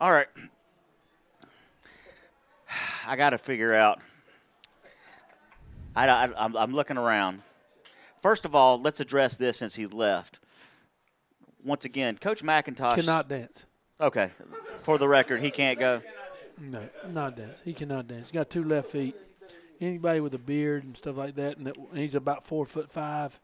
[0.00, 0.26] All right.
[3.06, 4.00] I got to figure out.
[5.94, 7.40] I, I, I'm, I'm looking around.
[8.20, 10.40] First of all, let's address this since he left.
[11.64, 13.64] Once again, Coach McIntosh Cannot dance.
[14.02, 14.32] Okay,
[14.80, 16.02] for the record, he can't go.
[16.60, 16.80] No,
[17.12, 17.60] not dance.
[17.64, 18.30] He cannot dance.
[18.30, 19.14] He's got two left feet.
[19.80, 22.90] Anybody with a beard and stuff like that, and, that, and he's about four foot
[22.90, 23.40] five,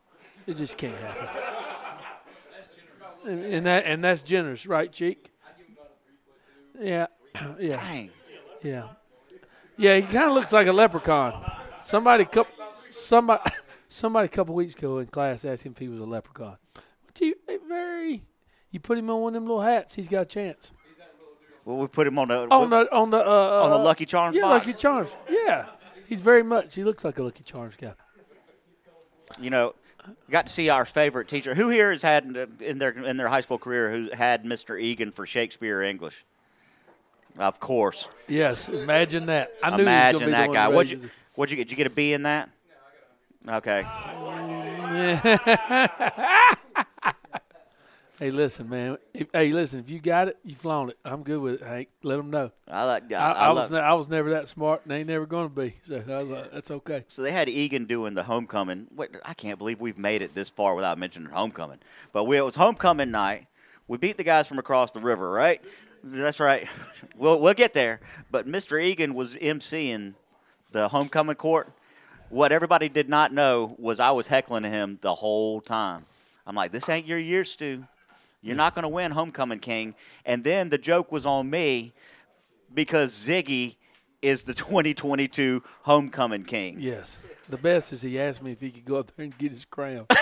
[0.48, 1.28] it just can't happen.
[3.24, 5.30] And, and that and that's generous, right, Cheek?
[6.80, 7.06] Yeah,
[7.60, 8.06] yeah,
[8.62, 8.88] yeah,
[9.76, 9.96] yeah.
[9.96, 11.52] He kind of looks like a leprechaun.
[11.84, 13.42] Somebody, couple, somebody,
[13.88, 16.56] somebody, a couple weeks ago in class asked him if he was a leprechaun.
[17.06, 17.34] But you
[17.68, 18.22] very,
[18.70, 20.72] you put him on one of them little hats, he's got a chance.
[21.64, 24.06] Well, we put him on the On the on the uh, on the uh, Lucky
[24.06, 24.66] Charms Yeah, box.
[24.66, 25.14] Lucky Charms.
[25.28, 25.66] Yeah,
[26.06, 26.74] he's very much.
[26.74, 27.92] He looks like a Lucky Charms guy.
[29.38, 29.74] you know,
[30.30, 31.54] got to see our favorite teacher.
[31.54, 34.80] Who here has had in their in their high school career who had Mr.
[34.80, 36.24] Egan for Shakespeare English?
[37.36, 38.08] Of course.
[38.26, 39.52] Yes, imagine that.
[39.62, 40.68] I knew Imagine he was that going to be the guy.
[40.68, 41.68] What'd you What'd you get?
[41.68, 42.48] Did you get a B in that?
[43.46, 43.84] Okay.
[48.18, 48.98] hey, listen, man.
[49.14, 49.80] If, hey, listen.
[49.80, 50.98] If you got it, you flown it.
[51.04, 51.88] I'm good with it, Hank.
[52.02, 52.50] Let them know.
[52.66, 53.12] I like.
[53.12, 55.48] I, I, I was ne- I was never that smart, and they ain't never going
[55.48, 55.74] to be.
[55.84, 57.04] So I was like, that's okay.
[57.08, 58.88] So they had Egan doing the homecoming.
[58.94, 61.78] Wait, I can't believe we've made it this far without mentioning homecoming.
[62.12, 63.46] But we, it was homecoming night.
[63.86, 65.60] We beat the guys from across the river, right?
[66.04, 66.68] That's right.
[67.16, 68.00] We'll we'll get there.
[68.30, 68.80] But Mr.
[68.80, 70.14] Egan was emceeing
[70.70, 71.72] the homecoming court.
[72.28, 76.04] What everybody did not know was I was heckling him the whole time.
[76.46, 77.84] I'm like, this ain't your year, Stu.
[78.42, 79.94] You're not going to win homecoming king.
[80.24, 81.92] And then the joke was on me
[82.72, 83.76] because Ziggy
[84.22, 86.76] is the 2022 homecoming king.
[86.78, 87.18] Yes.
[87.48, 89.64] The best is he asked me if he could go up there and get his
[89.64, 90.06] crown.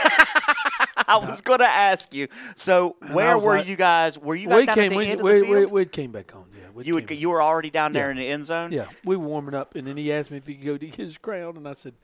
[1.09, 2.27] I was going to ask you.
[2.57, 4.19] So And where were like- you guys?
[4.19, 5.71] Were you guys we down came, at the we, end we, we, field?
[5.73, 6.47] we came back on.
[6.53, 8.73] Yeah, we you would, you were already down there in the end zone.
[8.73, 10.87] Yeah, we were warming up, and then he asked me if he could go to
[10.87, 11.95] get his crown, and I said,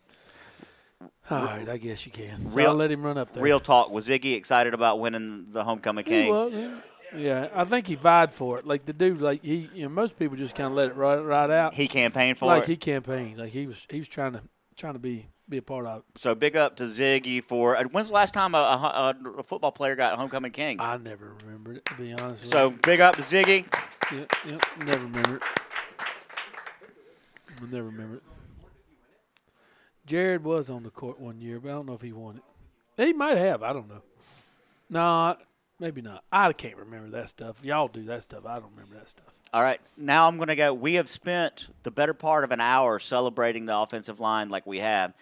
[1.31, 3.43] "All right, I guess you can." So I let him run up there.
[3.43, 3.91] Real talk.
[3.91, 6.29] Was Ziggy excited about winning the homecoming king?
[6.29, 6.75] was, yeah.
[7.15, 8.67] Yeah, I think he vied for it.
[8.67, 11.17] Like the dude, like he, you know, most people just kind of let it right,
[11.19, 11.75] right out.
[11.75, 12.69] He campaigned for like it?
[12.69, 13.37] he campaigned.
[13.39, 14.41] Like he was, he was trying to,
[14.77, 16.05] trying to be, be a part of it.
[16.19, 17.77] So big up to Ziggy for.
[17.77, 20.81] uh, When's the last time a, a, a football player got homecoming king?
[20.81, 22.45] I never remembered it to be honest.
[22.45, 22.79] with So you.
[22.83, 23.67] big up to Ziggy.
[24.11, 25.43] Yep, yep, never remember it.
[27.61, 28.23] I never remember it.
[30.13, 33.03] Jared was on the court one year, but I don't know if he won it.
[33.03, 33.63] He might have.
[33.63, 34.03] I don't know.
[34.91, 35.37] No,
[35.81, 36.23] maybe not.
[36.31, 37.65] I can't remember that stuff.
[37.65, 38.45] Y'all do that stuff.
[38.45, 39.25] I don't remember that stuff.
[39.55, 40.75] All right, now I'm going to go.
[40.75, 44.81] We have spent the better part of an hour celebrating the offensive line like we
[44.81, 45.15] have.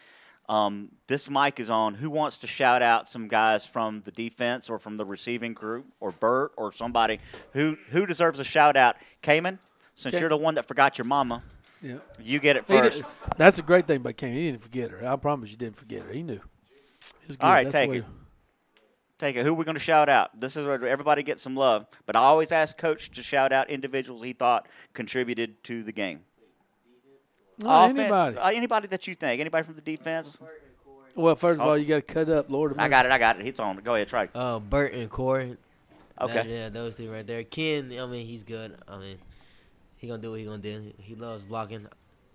[0.48, 1.94] Um, this mic is on.
[1.94, 5.86] Who wants to shout out some guys from the defense or from the receiving group
[6.00, 7.20] or Bert or somebody
[7.52, 8.96] who who deserves a shout out?
[9.22, 9.60] Cayman,
[9.94, 10.20] since Okay.
[10.20, 11.44] you're the one that forgot your mama,
[11.82, 11.96] Yeah.
[12.20, 13.02] you get it He first.
[13.36, 14.32] that's a great thing about Cam.
[14.32, 15.06] He didn't forget her.
[15.06, 16.12] I promise you didn't forget her.
[16.12, 16.34] He knew.
[16.34, 17.44] It was good.
[17.46, 18.04] All right, That's take it.
[19.18, 19.44] Take it.
[19.44, 20.38] Who are we going to shout out?
[20.40, 21.86] This is where everybody gets some love.
[22.06, 26.20] But I always ask Coach to shout out individuals he thought contributed to the game.
[27.62, 28.36] No, Offen- anybody.
[28.38, 29.40] uh, anybody that you think.
[29.40, 30.38] Anybody from the defense?
[31.14, 31.70] Well, first of Oh.
[31.70, 32.72] all, you got to cut up, Lord.
[32.72, 33.12] of I got it.
[33.12, 33.46] I got it.
[33.46, 33.76] It's on.
[33.78, 34.08] Go ahead.
[34.08, 34.28] Try.
[34.34, 35.56] Uh, Bert and Corey.
[36.18, 36.32] Okay.
[36.34, 37.44] That- yeah, those two right there.
[37.44, 38.76] Ken, I mean, he's good.
[38.88, 39.18] I mean,
[40.00, 40.92] he gonna do what he gonna do.
[40.98, 41.86] He loves blocking,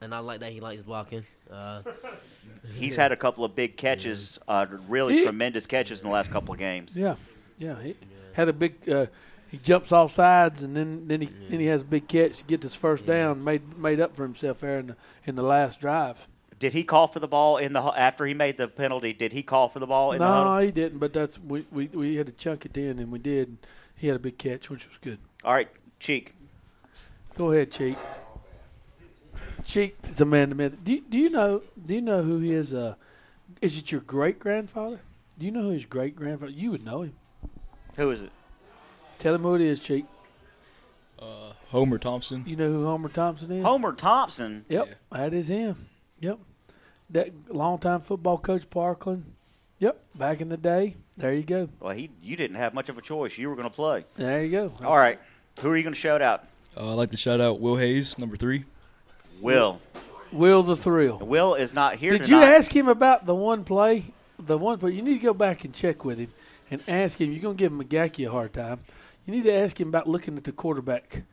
[0.01, 1.25] and I like that he likes blocking.
[1.49, 1.81] Uh,
[2.75, 6.31] He's had a couple of big catches, uh, really He- tremendous catches in the last
[6.31, 6.95] couple of games.
[6.95, 7.15] Yeah,
[7.57, 7.81] yeah.
[7.81, 7.95] He
[8.33, 8.87] had a big.
[8.87, 9.07] Uh,
[9.49, 12.43] he jumps off sides and then then he then he has a big catch to
[12.43, 13.43] get this first down.
[13.43, 14.95] Made made up for himself there in the
[15.25, 16.27] in the last drive.
[16.59, 19.13] Did he call for the ball in the after he made the penalty?
[19.13, 20.43] Did he call for the ball in the?
[20.43, 20.99] No, he didn't.
[20.99, 23.57] But that's we, we we had to chunk it in and we did.
[23.95, 25.19] He had a big catch, which was good.
[25.43, 26.34] All right, Cheek.
[27.37, 27.97] Go ahead, Cheek.
[29.65, 30.77] Cheek is a man to man.
[30.83, 31.63] Do you, do you know?
[31.85, 32.73] Do you know who his?
[32.73, 32.95] Uh,
[33.61, 35.01] is it your great grandfather?
[35.37, 36.51] Do you know who his great grandfather?
[36.51, 37.13] You would know him.
[37.97, 38.31] Who is it?
[39.17, 40.05] Tell him who it is, Cheek.
[41.19, 42.43] Uh, Homer Thompson.
[42.45, 43.65] You know who Homer Thompson is?
[43.65, 44.65] Homer Thompson.
[44.69, 45.89] Yep, that is him.
[46.19, 46.39] Yep,
[47.09, 49.33] that longtime football coach Parkland.
[49.79, 50.95] Yep, back in the day.
[51.17, 51.69] There you go.
[51.79, 53.37] Well, he you didn't have much of a choice.
[53.37, 54.05] You were going to play.
[54.15, 54.73] There you go.
[54.83, 55.19] All right.
[55.61, 56.45] Who are you going to shout out?
[56.77, 58.65] Uh, I'd like to shout out Will Hayes, number three.
[59.41, 59.79] Will.
[60.31, 61.19] Will the thrill.
[61.19, 64.13] Will is not here Did you ask him about the one play?
[64.37, 64.91] The one play.
[64.91, 66.33] You need to go back and check with him
[66.69, 67.31] and ask him.
[67.31, 68.79] You're gonna give McGackey a hard time.
[69.25, 71.23] You need to ask him about looking at the quarterback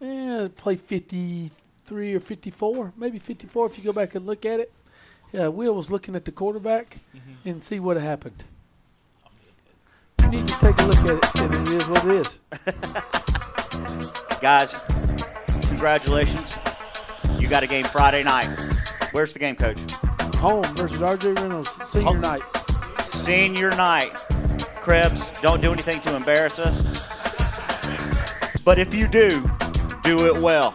[0.00, 4.72] eh, play 53 or 54, maybe 54 if you go back and look at it.
[5.32, 6.98] Yeah, Will was looking at the quarterback
[7.44, 8.44] and see what happened.
[10.22, 13.32] You need to take a look at it, and it is what it is.
[14.42, 14.76] Guys,
[15.68, 16.58] congratulations.
[17.38, 18.48] You got a game Friday night.
[19.12, 19.78] Where's the game, Coach?
[20.38, 22.42] Home versus RJ Reynolds, senior night.
[23.02, 24.10] Senior night.
[24.80, 26.82] Krebs, don't do anything to embarrass us.
[28.64, 29.48] But if you do,
[30.02, 30.74] do it well.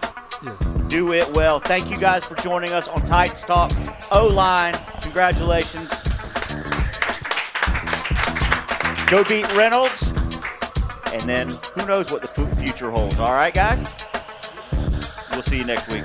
[0.87, 1.59] Do it well.
[1.59, 3.73] Thank you guys for joining us on Titans Talk.
[4.13, 5.89] O line, congratulations.
[9.09, 10.16] Go beat Reynolds.
[11.13, 13.19] And then who knows what the future holds.
[13.19, 13.83] All right, guys?
[15.31, 16.03] We'll see you next week.